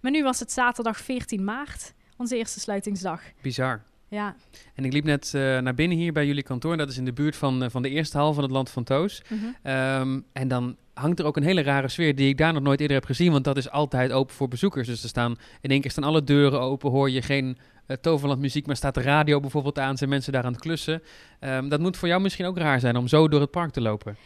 Maar 0.00 0.10
nu 0.10 0.22
was 0.22 0.40
het 0.40 0.52
zaterdag 0.52 0.96
14 0.98 1.44
maart, 1.44 1.94
onze 2.16 2.36
eerste 2.36 2.60
sluitingsdag. 2.60 3.22
Bizar. 3.40 3.82
Ja. 4.08 4.36
En 4.74 4.84
ik 4.84 4.92
liep 4.92 5.04
net 5.04 5.34
eh, 5.34 5.58
naar 5.58 5.74
binnen 5.74 5.98
hier 5.98 6.12
bij 6.12 6.26
jullie 6.26 6.42
kantoor. 6.42 6.76
Dat 6.76 6.88
is 6.88 6.98
in 6.98 7.04
de 7.04 7.12
buurt 7.12 7.36
van, 7.36 7.62
eh, 7.62 7.70
van 7.70 7.82
de 7.82 7.88
eerste 7.88 8.18
hal 8.18 8.34
van 8.34 8.42
het 8.42 8.52
land 8.52 8.70
van 8.70 8.84
Toos. 8.84 9.22
Mhm. 9.28 9.44
Ehm, 9.62 10.20
en 10.32 10.48
dan 10.48 10.76
hangt 10.94 11.18
er 11.18 11.24
ook 11.24 11.36
een 11.36 11.42
hele 11.42 11.62
rare 11.62 11.88
sfeer 11.88 12.14
die 12.14 12.28
ik 12.28 12.38
daar 12.38 12.52
nog 12.52 12.62
nooit 12.62 12.80
eerder 12.80 12.96
heb 12.96 13.06
gezien. 13.06 13.32
Want 13.32 13.44
dat 13.44 13.56
is 13.56 13.70
altijd 13.70 14.12
open 14.12 14.34
voor 14.34 14.48
bezoekers. 14.48 14.86
Dus 14.86 15.02
er 15.02 15.08
staan 15.08 15.36
in 15.60 15.70
één 15.70 15.80
keer 15.80 15.90
staan 15.90 16.04
alle 16.04 16.24
deuren 16.24 16.60
open. 16.60 16.90
Hoor 16.90 17.10
je 17.10 17.22
geen 17.22 17.58
eh, 17.86 17.96
Toverland 17.96 18.40
muziek, 18.40 18.66
maar 18.66 18.76
staat 18.76 18.94
de 18.94 19.02
radio 19.02 19.40
bijvoorbeeld 19.40 19.78
aan. 19.78 19.96
Zijn 19.96 20.10
mensen 20.10 20.32
daar 20.32 20.44
aan 20.44 20.52
het 20.52 20.60
klussen. 20.60 21.02
Ehm, 21.40 21.68
dat 21.68 21.80
moet 21.80 21.96
voor 21.96 22.08
jou 22.08 22.20
misschien 22.20 22.46
ook 22.46 22.58
raar 22.58 22.80
zijn 22.80 22.96
om 22.96 23.08
zo 23.08 23.28
door 23.28 23.40
het 23.40 23.50
park 23.50 23.70
te 23.70 23.80
lopen. 23.80 24.16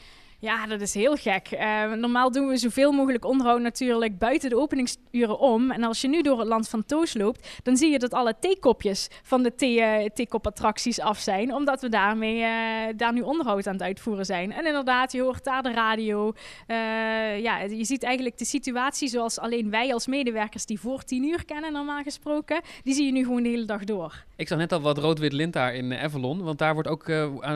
Ja, 0.46 0.66
dat 0.66 0.80
is 0.80 0.94
heel 0.94 1.16
gek. 1.16 1.48
Eh, 1.50 1.92
normaal 1.92 2.32
doen 2.32 2.48
we 2.48 2.56
zoveel 2.56 2.92
mogelijk 2.92 3.24
onderhoud 3.24 3.60
natuurlijk 3.60 4.18
buiten 4.18 4.50
de 4.50 4.56
openingsuren 4.56 5.38
om. 5.38 5.70
En 5.70 5.82
als 5.82 6.00
je 6.00 6.08
nu 6.08 6.22
door 6.22 6.38
het 6.38 6.48
land 6.48 6.68
van 6.68 6.84
Toos 6.84 7.14
loopt, 7.14 7.60
dan 7.62 7.76
zie 7.76 7.90
je 7.90 7.98
dat 7.98 8.12
alle 8.12 8.34
theekopjes 8.40 9.08
van 9.22 9.42
de 9.42 9.54
thee, 9.54 9.80
eh, 9.80 10.10
theekopattracties 10.14 11.00
af 11.00 11.18
zijn. 11.18 11.54
Omdat 11.54 11.80
we 11.80 11.88
daarmee 11.88 12.42
eh, 12.42 12.50
daar 12.96 13.12
nu 13.12 13.20
onderhoud 13.20 13.66
aan 13.66 13.72
het 13.72 13.82
uitvoeren 13.82 14.24
zijn. 14.24 14.52
En 14.52 14.66
inderdaad, 14.66 15.12
je 15.12 15.22
hoort 15.22 15.44
daar 15.44 15.62
de 15.62 15.72
radio. 15.72 16.32
Ja, 17.38 17.58
je 17.60 17.84
ziet 17.84 18.02
eigenlijk 18.02 18.38
de 18.38 18.44
situatie 18.44 19.08
zoals 19.08 19.38
alleen 19.38 19.70
wij 19.70 19.92
als 19.92 20.06
medewerkers 20.06 20.66
die 20.66 20.80
voor 20.80 21.02
tien 21.02 21.24
uur 21.24 21.44
kennen 21.44 21.72
normaal 21.72 22.02
gesproken. 22.02 22.60
Die 22.82 22.94
zie 22.94 23.06
je 23.06 23.12
nu 23.12 23.24
gewoon 23.24 23.42
de 23.42 23.48
hele 23.48 23.64
dag 23.64 23.84
door. 23.84 24.24
Ik 24.36 24.48
zag 24.48 24.58
net 24.58 24.72
al 24.72 24.80
wat 24.80 24.98
rood-wit 24.98 25.32
lint 25.32 25.52
daar 25.52 25.74
in 25.74 25.94
Avalon. 25.94 26.42
Want 26.42 26.58
daar 26.58 26.74
wordt 26.74 26.88
ook 26.88 27.06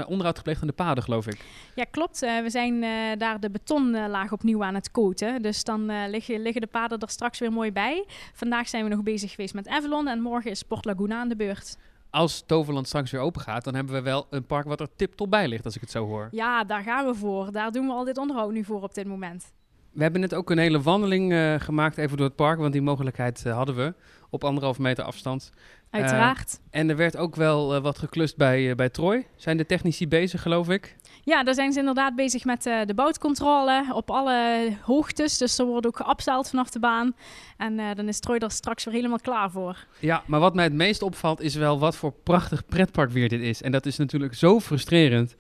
onderhoud 0.07 0.37
gepleegd 0.37 0.61
aan 0.61 0.67
de 0.67 0.73
paden, 0.73 1.03
geloof 1.03 1.27
ik. 1.27 1.39
Ja, 1.75 1.85
klopt. 1.91 2.21
We 2.21 2.51
zijn 2.51 2.80
eh, 2.83 3.19
daar 3.19 3.41
de 3.41 3.51
betonlaag 3.51 4.33
opnieuw 4.33 4.65
aan 4.65 4.75
het 4.75 4.91
coaten. 4.91 5.43
Dus 5.43 5.65
dan 5.65 5.91
eh, 5.91 6.09
liggen, 6.09 6.43
liggen 6.43 6.61
de 6.61 6.67
paden 6.67 6.99
er 6.99 7.09
straks 7.09 7.39
weer 7.39 7.53
mooi 7.53 7.73
bij. 7.73 8.05
Vandaag 8.33 8.69
zijn 8.69 8.85
we 8.85 8.91
nog 8.91 9.03
bezig 9.03 9.31
geweest 9.31 9.55
met 9.55 9.69
Avalon 9.69 10.09
en 10.09 10.21
morgen 10.21 10.51
is 10.51 10.59
Sport 10.59 10.85
Laguna 10.85 11.21
aan 11.21 11.29
de 11.29 11.37
beurt. 11.37 11.77
Als 12.11 12.43
Toverland 12.47 12.87
straks 12.87 13.11
weer 13.11 13.21
open 13.21 13.41
gaat, 13.41 13.65
dan 13.65 13.75
hebben 13.75 13.95
we 13.95 14.03
wel 14.03 14.27
een 14.31 14.47
park 14.47 14.67
wat 14.67 14.81
er 14.81 14.89
tip-top 14.97 15.31
bij 15.31 15.49
ligt, 15.49 15.65
als 15.65 15.75
ik 15.75 15.81
het 15.81 15.91
zo 15.91 16.07
hoor. 16.07 16.29
Ja, 16.31 16.65
daar 16.65 16.83
gaan 16.83 17.07
we 17.07 17.15
voor. 17.15 17.53
Daar 17.53 17.73
doen 17.73 17.87
we 17.87 17.93
al 17.93 18.05
dit 18.05 18.19
onderhoud 18.19 18.53
nu 18.53 18.65
voor 18.65 18.83
op 18.83 18.95
dit 18.95 19.07
moment. 19.07 19.53
We 19.93 20.03
hebben 20.03 20.21
net 20.21 20.35
ook 20.35 20.51
een 20.51 20.59
hele 20.59 20.81
wandeling 20.81 21.33
eh, 21.33 21.55
gemaakt 21.59 21.99
even 21.99 22.17
door 22.17 22.27
het 22.27 22.37
park, 22.37 22.59
want 22.59 22.73
die 22.73 22.83
mogelijkheid 22.83 23.45
hadden 23.45 23.77
we 23.77 23.95
op 24.31 24.45
anderhalf 24.45 24.79
meter 24.79 25.05
afstand. 25.05 25.53
Uiteraard. 25.91 26.61
en 26.71 26.91
er 26.91 26.97
werd 26.97 27.17
ook 27.17 27.37
wel 27.37 27.75
eh, 27.75 27.83
wat 27.83 27.99
geklust 27.99 28.37
bij, 28.37 28.71
eh, 28.71 28.77
bij 28.77 28.89
Troy. 28.89 29.27
Zijn 29.37 29.57
de 29.57 29.67
technici 29.67 30.09
bezig, 30.09 30.43
geloof 30.43 30.69
ik? 30.69 30.97
Ja, 31.25 31.43
daar 31.43 31.55
zijn 31.55 31.73
ze 31.73 31.79
inderdaad 31.79 32.17
bezig 32.17 32.45
met 32.45 32.67
eh, 32.67 32.81
de 32.85 32.95
boutcontrole 32.95 33.91
op 33.93 34.11
alle 34.11 34.69
hoogtes. 34.83 35.39
Dus 35.39 35.59
er 35.59 35.65
wordt 35.65 35.87
ook 35.87 35.97
geabzeild 35.97 36.49
vanaf 36.49 36.71
de 36.71 36.79
baan. 36.79 37.15
En 37.57 37.77
dan 37.95 38.09
is 38.09 38.21
Troy 38.21 38.37
er 38.37 38.51
straks 38.51 38.85
weer 38.85 38.95
helemaal 38.95 39.21
klaar 39.21 39.51
voor. 39.51 39.87
Ja, 39.99 40.23
maar 40.27 40.41
wat 40.41 40.55
mij 40.55 40.65
het 40.65 40.73
meest 40.73 41.03
opvalt 41.03 41.41
is 41.41 41.55
wel 41.55 41.79
wat 41.79 41.97
voor 41.97 42.13
prachtig 42.13 42.67
pretpark 42.67 43.11
weer 43.11 43.29
dit 43.29 43.41
is. 43.41 43.63
En 43.63 43.73
dat 43.73 43.87
is 43.87 43.97
natuurlijk 43.97 44.35
zo 44.35 44.61
frustrerend. 44.61 45.37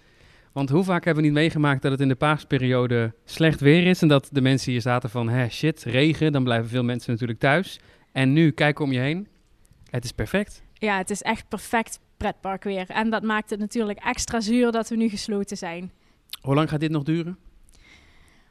Want 0.52 0.70
hoe 0.70 0.84
vaak 0.84 1.04
hebben 1.04 1.22
we 1.22 1.28
niet 1.28 1.38
meegemaakt 1.38 1.82
dat 1.82 1.92
het 1.92 2.00
in 2.00 2.08
de 2.08 2.14
paasperiode 2.14 3.14
slecht 3.24 3.60
weer 3.60 3.86
is... 3.86 4.02
en 4.02 4.08
dat 4.08 4.28
de 4.32 4.40
mensen 4.40 4.72
hier 4.72 4.80
zaten 4.80 5.10
van, 5.10 5.28
hè, 5.28 5.48
shit, 5.48 5.82
regen, 5.82 6.32
dan 6.32 6.44
blijven 6.44 6.68
veel 6.68 6.84
mensen 6.84 7.12
natuurlijk 7.12 7.38
thuis. 7.38 7.80
En 8.12 8.32
nu, 8.32 8.50
kijk 8.50 8.78
om 8.78 8.92
je 8.92 8.98
heen, 8.98 9.28
het 9.90 10.04
is 10.04 10.12
perfect. 10.12 10.62
Ja, 10.74 10.96
het 10.96 11.10
is 11.10 11.22
echt 11.22 11.48
perfect 11.48 12.00
pretpark 12.16 12.64
weer. 12.64 12.88
En 12.88 13.10
dat 13.10 13.22
maakt 13.22 13.50
het 13.50 13.58
natuurlijk 13.58 13.98
extra 13.98 14.40
zuur 14.40 14.72
dat 14.72 14.88
we 14.88 14.96
nu 14.96 15.08
gesloten 15.08 15.56
zijn. 15.56 15.92
Hoe 16.40 16.54
lang 16.54 16.68
gaat 16.68 16.80
dit 16.80 16.90
nog 16.90 17.02
duren? 17.02 17.38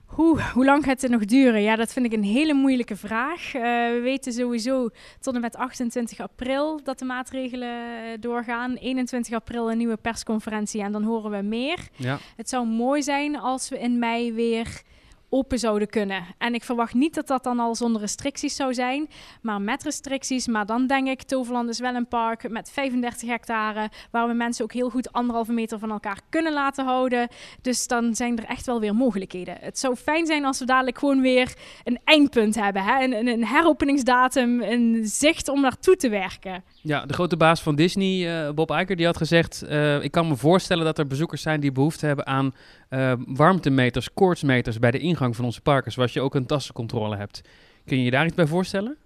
Hoe, 0.06 0.42
hoe 0.54 0.66
lang 0.66 0.84
gaat 0.84 1.02
het 1.02 1.12
nog 1.12 1.26
duren? 1.26 1.62
Ja, 1.62 1.76
dat 1.76 1.94
vind 1.94 2.06
ik 2.06 2.14
een 2.14 2.24
hele 2.24 2.54
moeilijke 2.54 2.96
vraag. 2.96 3.54
Eh, 3.54 3.62
we 3.62 4.00
weten 4.04 4.34
sowieso 4.34 4.90
tot 5.20 5.36
en 5.36 5.42
met 5.42 5.56
28 5.56 6.20
april 6.20 6.84
dat 6.84 7.00
de 7.00 7.06
maatregelen 7.06 7.70
eh, 7.70 8.20
doorgaan. 8.20 8.76
21 8.76 9.34
april 9.34 9.72
een 9.72 9.78
nieuwe 9.78 9.98
persconferentie 9.98 10.82
en 10.82 10.92
dan 10.92 11.04
horen 11.04 11.32
we 11.32 11.42
meer. 11.42 11.88
Ja. 11.96 12.18
Het 12.36 12.50
zou 12.50 12.68
mooi 12.68 13.04
zijn 13.04 13.40
als 13.40 13.70
we 13.70 13.80
in 13.80 14.00
mei 14.00 14.34
weer 14.34 14.82
open 15.30 15.60
zouden 15.60 15.88
kunnen. 15.88 16.24
En 16.38 16.54
ik 16.54 16.64
verwacht 16.64 16.94
niet 16.94 17.14
dat 17.14 17.28
dat 17.28 17.44
dan 17.44 17.60
al 17.60 17.76
zonder 17.76 18.02
restricties 18.02 18.56
zou 18.56 18.74
zijn, 18.74 19.10
maar 19.42 19.62
met 19.62 19.84
restricties. 19.84 20.48
Maar 20.48 20.66
dan 20.66 20.88
denk 20.88 21.08
ik, 21.08 21.24
Toverland 21.24 21.70
is 21.70 21.80
wel 21.80 21.96
een 21.96 22.08
park 22.08 22.50
met 22.50 22.72
35 22.72 23.30
hectare, 23.30 23.90
waar 24.12 24.28
we 24.28 24.34
mensen 24.34 24.64
ook 24.64 24.74
heel 24.74 24.90
goed 24.90 25.12
anderhalve 25.12 25.52
meter 25.52 25.80
van 25.80 25.92
elkaar 25.92 26.20
kunnen 26.30 26.54
laten 26.54 26.86
houden. 26.86 27.28
Dus 27.62 27.88
dan 27.88 28.16
zijn 28.16 28.38
er 28.38 28.46
echt 28.46 28.66
wel 28.66 28.80
weer 28.80 28.96
mogelijkheden. 28.96 29.58
Het 29.60 29.80
zou 29.80 29.96
fijn 29.96 30.26
zijn 30.26 30.46
als 30.46 30.60
we 30.60 30.66
dadelijk 30.66 30.98
gewoon 30.98 31.22
weer 31.22 31.54
een 31.84 32.00
eindpunt 32.04 32.56
hebben, 32.56 32.84
hè? 32.84 33.04
Een, 33.04 33.28
een, 33.28 33.46
heropeningsdatum, 33.46 34.62
een 34.62 35.02
zicht 35.04 35.50
om 35.50 35.62
naartoe 35.62 35.96
te 35.96 36.10
werken. 36.10 36.64
Ja, 36.82 37.06
de 37.06 37.14
grote 37.14 37.38
baas 37.38 37.62
van 37.62 37.76
Disney, 37.76 38.46
eh, 38.48 38.54
Bob 38.54 38.72
Iger, 38.72 38.96
die 38.96 39.06
had 39.06 39.18
gezegd... 39.18 39.62
eh, 39.62 40.04
ik 40.04 40.12
kan 40.12 40.28
me 40.28 40.36
voorstellen 40.36 40.86
dat 40.86 40.98
er 40.98 41.08
bezoekers 41.08 41.42
zijn 41.42 41.60
die 41.60 41.72
behoefte 41.72 42.06
hebben 42.06 42.26
aan 42.26 42.54
eh, 42.90 43.14
warmtemeters, 43.28 44.14
koortsmeters 44.14 44.80
bij 44.80 44.92
de 44.92 45.00
ingang 45.00 45.19
van 45.20 45.46
onze 45.46 45.62
parken, 45.62 45.92
zoals 45.92 46.14
je 46.14 46.22
ook 46.22 46.36
een 46.36 46.46
tassencontrole 46.46 47.16
hebt. 47.16 47.42
Kun 47.86 47.98
je 47.98 48.04
je 48.04 48.12
daar 48.12 48.26
iets 48.26 48.36
bij 48.36 48.48
voorstellen? 48.48 48.98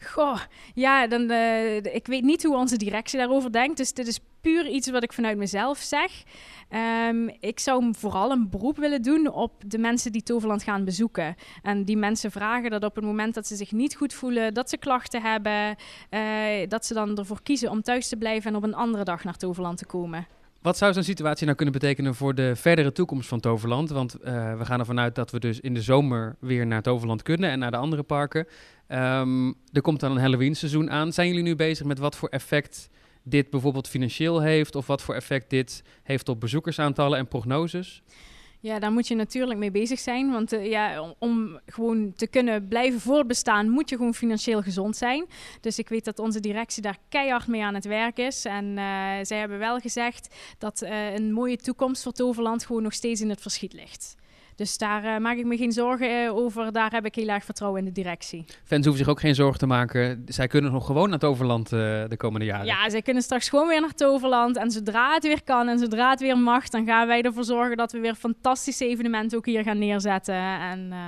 Goh, 0.00 0.40
ja, 0.74 1.06
dan, 1.06 1.30
eh, 1.30 1.76
ik 1.76 2.06
weet 2.06 2.22
niet 2.22 2.42
hoe 2.44 2.56
onze 2.56 2.76
directie 2.76 3.18
daarover 3.18 3.52
denkt. 3.52 3.76
Dus 3.76 3.92
dit 3.92 4.06
is 4.06 4.20
puur 4.40 4.68
iets 4.68 4.90
wat 4.90 5.02
ik 5.02 5.12
vanuit 5.12 5.36
mezelf 5.36 5.78
zeg. 5.78 6.22
Ehm, 6.68 7.28
ik 7.40 7.58
zou 7.58 7.94
vooral 7.96 8.30
een 8.30 8.50
beroep 8.50 8.76
willen 8.76 9.02
doen 9.02 9.32
op 9.32 9.52
de 9.66 9.78
mensen 9.78 10.12
die 10.12 10.22
Toverland 10.22 10.62
gaan 10.62 10.84
bezoeken. 10.84 11.34
En 11.62 11.84
die 11.84 11.96
mensen 11.96 12.30
vragen 12.30 12.70
dat 12.70 12.84
op 12.84 12.94
het 12.94 13.04
moment 13.04 13.34
dat 13.34 13.46
ze 13.46 13.56
zich 13.56 13.72
niet 13.72 13.96
goed 13.96 14.12
voelen, 14.12 14.54
dat 14.54 14.70
ze 14.70 14.76
klachten 14.76 15.22
hebben, 15.22 15.76
eh, 16.10 16.68
dat 16.68 16.86
ze 16.86 16.94
dan 16.94 17.18
ervoor 17.18 17.42
kiezen 17.42 17.70
om 17.70 17.82
thuis 17.82 18.08
te 18.08 18.16
blijven 18.16 18.50
en 18.50 18.56
op 18.56 18.62
een 18.62 18.74
andere 18.74 19.04
dag 19.04 19.24
naar 19.24 19.36
Toverland 19.36 19.78
te 19.78 19.86
komen. 19.86 20.26
Wat 20.64 20.76
zou 20.76 20.92
zo'n 20.92 21.02
situatie 21.02 21.44
nou 21.44 21.56
kunnen 21.56 21.74
betekenen 21.74 22.14
voor 22.14 22.34
de 22.34 22.56
verdere 22.56 22.92
toekomst 22.92 23.28
van 23.28 23.40
Toverland? 23.40 23.90
Want 23.90 24.14
eh, 24.14 24.58
we 24.58 24.64
gaan 24.64 24.78
ervan 24.78 25.00
uit 25.00 25.14
dat 25.14 25.30
we 25.30 25.40
dus 25.40 25.60
in 25.60 25.74
de 25.74 25.82
zomer 25.82 26.36
weer 26.40 26.66
naar 26.66 26.82
Toverland 26.82 27.22
kunnen 27.22 27.50
en 27.50 27.58
naar 27.58 27.70
de 27.70 27.76
andere 27.76 28.02
parken. 28.02 28.46
Ehm, 28.86 29.52
er 29.72 29.80
komt 29.80 30.00
dan 30.00 30.10
een 30.10 30.20
Halloween 30.20 30.56
seizoen 30.56 30.90
aan. 30.90 31.12
Zijn 31.12 31.28
jullie 31.28 31.42
nu 31.42 31.56
bezig 31.56 31.86
met 31.86 31.98
wat 31.98 32.16
voor 32.16 32.28
effect 32.28 32.88
dit 33.22 33.50
bijvoorbeeld 33.50 33.88
financieel 33.88 34.40
heeft? 34.40 34.74
Of 34.74 34.86
wat 34.86 35.02
voor 35.02 35.14
effect 35.14 35.50
dit 35.50 35.82
heeft 36.02 36.28
op 36.28 36.40
bezoekersaantallen 36.40 37.18
en 37.18 37.28
prognoses? 37.28 38.02
Ja, 38.64 38.78
daar 38.78 38.92
moet 38.92 39.08
je 39.08 39.14
natuurlijk 39.14 39.58
mee 39.58 39.70
bezig 39.70 39.98
zijn. 39.98 40.30
Want 40.30 40.52
eh, 40.52 40.70
ja, 40.70 41.14
om, 41.18 41.60
gewoon 41.66 42.12
te 42.16 42.26
kunnen 42.26 42.68
blijven 42.68 43.00
voortbestaan, 43.00 43.70
moet 43.70 43.88
je 43.88 43.96
gewoon 43.96 44.14
financieel 44.14 44.62
gezond 44.62 44.96
zijn. 44.96 45.26
Dus 45.60 45.78
ik 45.78 45.88
weet 45.88 46.04
dat 46.04 46.18
onze 46.18 46.40
directie 46.40 46.82
daar 46.82 46.98
keihard 47.08 47.46
mee 47.46 47.64
aan 47.64 47.74
het 47.74 47.84
werk 47.84 48.18
is. 48.18 48.44
En 48.44 48.64
uh, 48.64 48.74
zij 49.22 49.38
hebben 49.38 49.58
wel 49.58 49.78
gezegd 49.78 50.34
dat 50.58 50.82
uh, 50.82 51.14
een 51.14 51.32
mooie 51.32 51.56
toekomst 51.56 52.02
voor 52.02 52.12
Toverland 52.12 52.66
gewoon 52.66 52.82
nog 52.82 52.92
steeds 52.92 53.20
in 53.20 53.28
het 53.28 53.40
verschiet 53.40 53.72
ligt. 53.72 54.14
Dus 54.56 54.78
daar 54.78 55.04
uh, 55.04 55.18
maak 55.18 55.36
ik 55.36 55.44
me 55.44 55.56
geen 55.56 55.72
zorgen 55.72 56.34
over. 56.34 56.72
Daar 56.72 56.90
heb 56.90 57.04
ik 57.04 57.14
heel 57.14 57.28
erg 57.28 57.44
vertrouwen 57.44 57.80
in 57.80 57.86
de 57.86 57.92
directie. 57.92 58.44
Fans 58.64 58.84
hoeven 58.84 59.04
zich 59.04 59.08
ook 59.08 59.20
geen 59.20 59.34
zorgen 59.34 59.58
te 59.58 59.66
maken. 59.66 60.24
Zij 60.26 60.46
kunnen 60.46 60.72
nog 60.72 60.86
gewoon 60.86 61.10
naar 61.10 61.18
Toverland 61.18 61.72
uh, 61.72 61.80
de 62.08 62.16
komende 62.16 62.46
jaren. 62.46 62.66
Ja, 62.66 62.90
zij 62.90 63.02
kunnen 63.02 63.22
straks 63.22 63.48
gewoon 63.48 63.68
weer 63.68 63.80
naar 63.80 63.94
Toverland. 63.94 64.56
En 64.56 64.70
zodra 64.70 65.14
het 65.14 65.22
weer 65.22 65.42
kan 65.42 65.68
en 65.68 65.78
zodra 65.78 66.10
het 66.10 66.20
weer 66.20 66.38
mag, 66.38 66.68
dan 66.68 66.86
gaan 66.86 67.06
wij 67.06 67.22
ervoor 67.22 67.44
zorgen 67.44 67.76
dat 67.76 67.92
we 67.92 67.98
weer 67.98 68.14
fantastische 68.14 68.86
evenementen 68.86 69.38
ook 69.38 69.46
hier 69.46 69.62
gaan 69.62 69.78
neerzetten. 69.78 70.34
En 70.60 70.88
uh, 70.90 70.98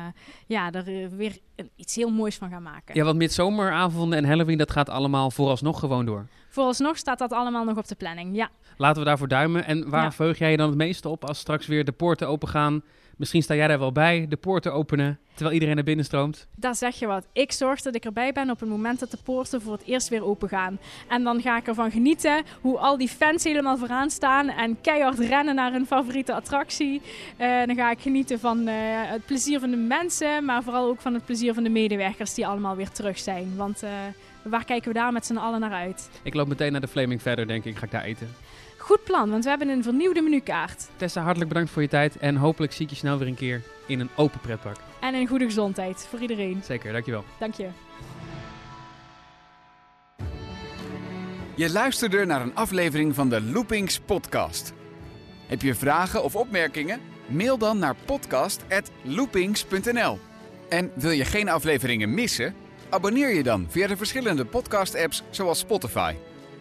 ja, 0.47 0.73
er 0.73 1.11
weer 1.17 1.39
iets 1.77 1.95
heel 1.95 2.11
moois 2.11 2.37
van 2.37 2.51
gaan 2.51 2.63
maken. 2.63 2.95
Ja, 2.95 3.05
want 3.05 3.17
midzomeravonden 3.17 4.19
en 4.19 4.25
Halloween, 4.25 4.59
dat 4.59 4.71
gaat 4.71 4.89
allemaal 4.89 5.31
vooralsnog 5.31 5.79
gewoon 5.79 6.07
door. 6.07 6.27
Vooralsnog 6.49 6.97
staat 6.97 7.19
dat 7.19 7.33
allemaal 7.33 7.65
nog 7.65 7.77
op 7.77 7.89
de 7.89 7.95
planning, 7.95 8.37
ja. 8.37 8.51
Laten 8.77 9.03
we 9.03 9.09
daarvoor 9.09 9.29
duimen. 9.29 9.65
En 9.65 9.91
waar 9.91 10.15
ja. 10.19 10.33
jij 10.33 10.51
je 10.51 10.57
dan 10.57 10.69
het 10.69 10.77
meeste 10.77 11.09
op 11.09 11.25
als 11.25 11.39
straks 11.39 11.67
weer 11.67 11.85
de 11.85 11.93
poorten 11.93 12.29
open 12.29 12.49
gaan? 12.49 12.83
Misschien 13.17 13.43
sta 13.43 13.55
jij 13.55 13.69
daar 13.69 13.79
wel 13.79 13.93
bij, 13.93 14.27
de 14.29 14.37
poorten 14.37 14.73
openen, 14.73 15.19
terwijl 15.33 15.53
iedereen 15.53 15.75
naar 15.75 15.85
binnen 15.85 16.05
stroomt. 16.05 16.47
Daar 16.55 16.75
zeg 16.75 16.99
je 16.99 17.07
wat. 17.07 17.27
Ik 17.33 17.53
zorg 17.53 17.83
dat 17.83 17.95
ik 17.95 18.05
erbij 18.05 18.33
ben 18.33 18.51
op 18.51 18.61
het 18.61 18.69
moment 18.69 19.01
dat 19.01 19.11
de 19.11 19.19
poorten 19.25 19.63
voor 19.63 19.73
het 19.73 19.85
eerst 19.85 20.09
weer 20.09 20.25
open 20.25 20.49
gaan. 20.49 20.79
En 21.09 21.23
dan 21.23 21.41
ga 21.41 21.57
ik 21.57 21.67
ervan 21.67 21.91
genieten 21.91 22.45
hoe 22.61 22.79
al 22.79 22.99
die 22.99 23.09
fans 23.09 23.45
helemaal 23.45 23.79
vooraan 23.79 24.11
staan 24.11 24.49
en 24.49 24.81
keihard 24.81 25.19
rennen 25.19 25.55
naar 25.55 25.73
hun 25.73 25.87
favoriete 25.87 26.35
attractie. 26.35 27.03
Uh, 27.41 27.67
dan 27.67 27.77
ga 27.77 27.91
ik 27.91 28.01
genieten 28.01 28.41
van 28.41 28.69
uh, 28.69 28.75
het 29.11 29.27
plezier 29.27 29.61
van 29.61 29.71
de 29.71 29.77
mensen, 29.77 30.45
maar 30.45 30.63
vooral 30.63 30.87
ook 30.87 31.01
van 31.01 31.15
het 31.15 31.25
plezier 31.25 31.55
van 31.55 31.63
de 31.63 31.71
medewerkers 31.71 32.35
die 32.35 32.47
allemaal 32.47 32.77
weer 32.77 32.91
terug 32.91 33.19
zijn. 33.19 33.57
Want 33.57 33.83
uh, 33.83 33.91
waar 34.43 34.65
kijken 34.65 34.93
we 34.93 34.99
daar 34.99 35.13
met 35.13 35.27
z'n 35.27 35.37
allen 35.37 35.61
naar 35.61 35.73
uit? 35.73 36.11
Ik 36.23 36.35
loop 36.35 36.49
meteen 36.49 36.73
naar 36.73 36.81
de 36.81 36.89
Flaming 36.89 37.23
verder, 37.23 37.47
denk 37.47 37.65
ik. 37.65 37.77
Ga 37.77 37.85
ik 37.85 37.91
daar 37.91 38.05
eten. 38.05 38.29
Goed 38.87 39.05
plan, 39.05 39.31
want 39.31 39.45
we 39.45 39.51
hebben 39.51 39.69
een 39.69 39.83
vernieuwde 39.83 40.23
menukaart. 40.23 40.89
Tessa, 40.97 41.23
hartelijk 41.23 41.49
bedankt 41.49 41.71
voor 41.71 41.83
je 41.83 41.89
tijd 41.89 42.17
en 42.17 42.37
hopelijk 42.37 42.73
zie 42.73 42.85
ik 42.85 42.91
je 42.91 42.97
snel 42.97 43.19
weer 43.19 43.29
een 43.29 43.35
keer 43.35 43.63
in 43.87 44.01
een 44.01 44.11
open 44.17 44.41
pretpark. 44.41 44.79
En 45.01 45.15
in 45.15 45.27
goede 45.27 45.45
gezondheid 45.45 46.07
voor 46.11 46.21
iedereen. 46.21 46.61
Zeker, 46.65 46.93
dankjewel. 46.93 47.25
Dank 47.39 47.55
je. 47.55 47.69
Je 51.55 51.73
luisterde 51.73 52.25
naar 52.25 52.41
een 52.41 52.55
aflevering 52.55 53.15
van 53.15 53.29
de 53.29 53.43
Loopings 53.43 54.01
podcast. 54.01 54.73
Heb 55.47 55.63
je 55.63 55.75
vragen 55.75 56.25
of 56.25 56.37
opmerkingen? 56.37 57.01
Mail 57.27 57.59
dan 57.59 57.79
naar 57.79 57.95
podcast@loopings.nl. 58.05 60.19
En 60.69 60.91
wil 60.95 61.11
je 61.11 61.25
geen 61.25 61.49
afleveringen 61.49 62.15
missen? 62.15 62.55
Abonneer 62.89 63.35
je 63.35 63.43
dan 63.43 63.67
via 63.69 63.87
de 63.87 63.97
verschillende 63.97 64.45
podcast-apps 64.45 65.23
zoals 65.31 65.59
Spotify. 65.59 66.15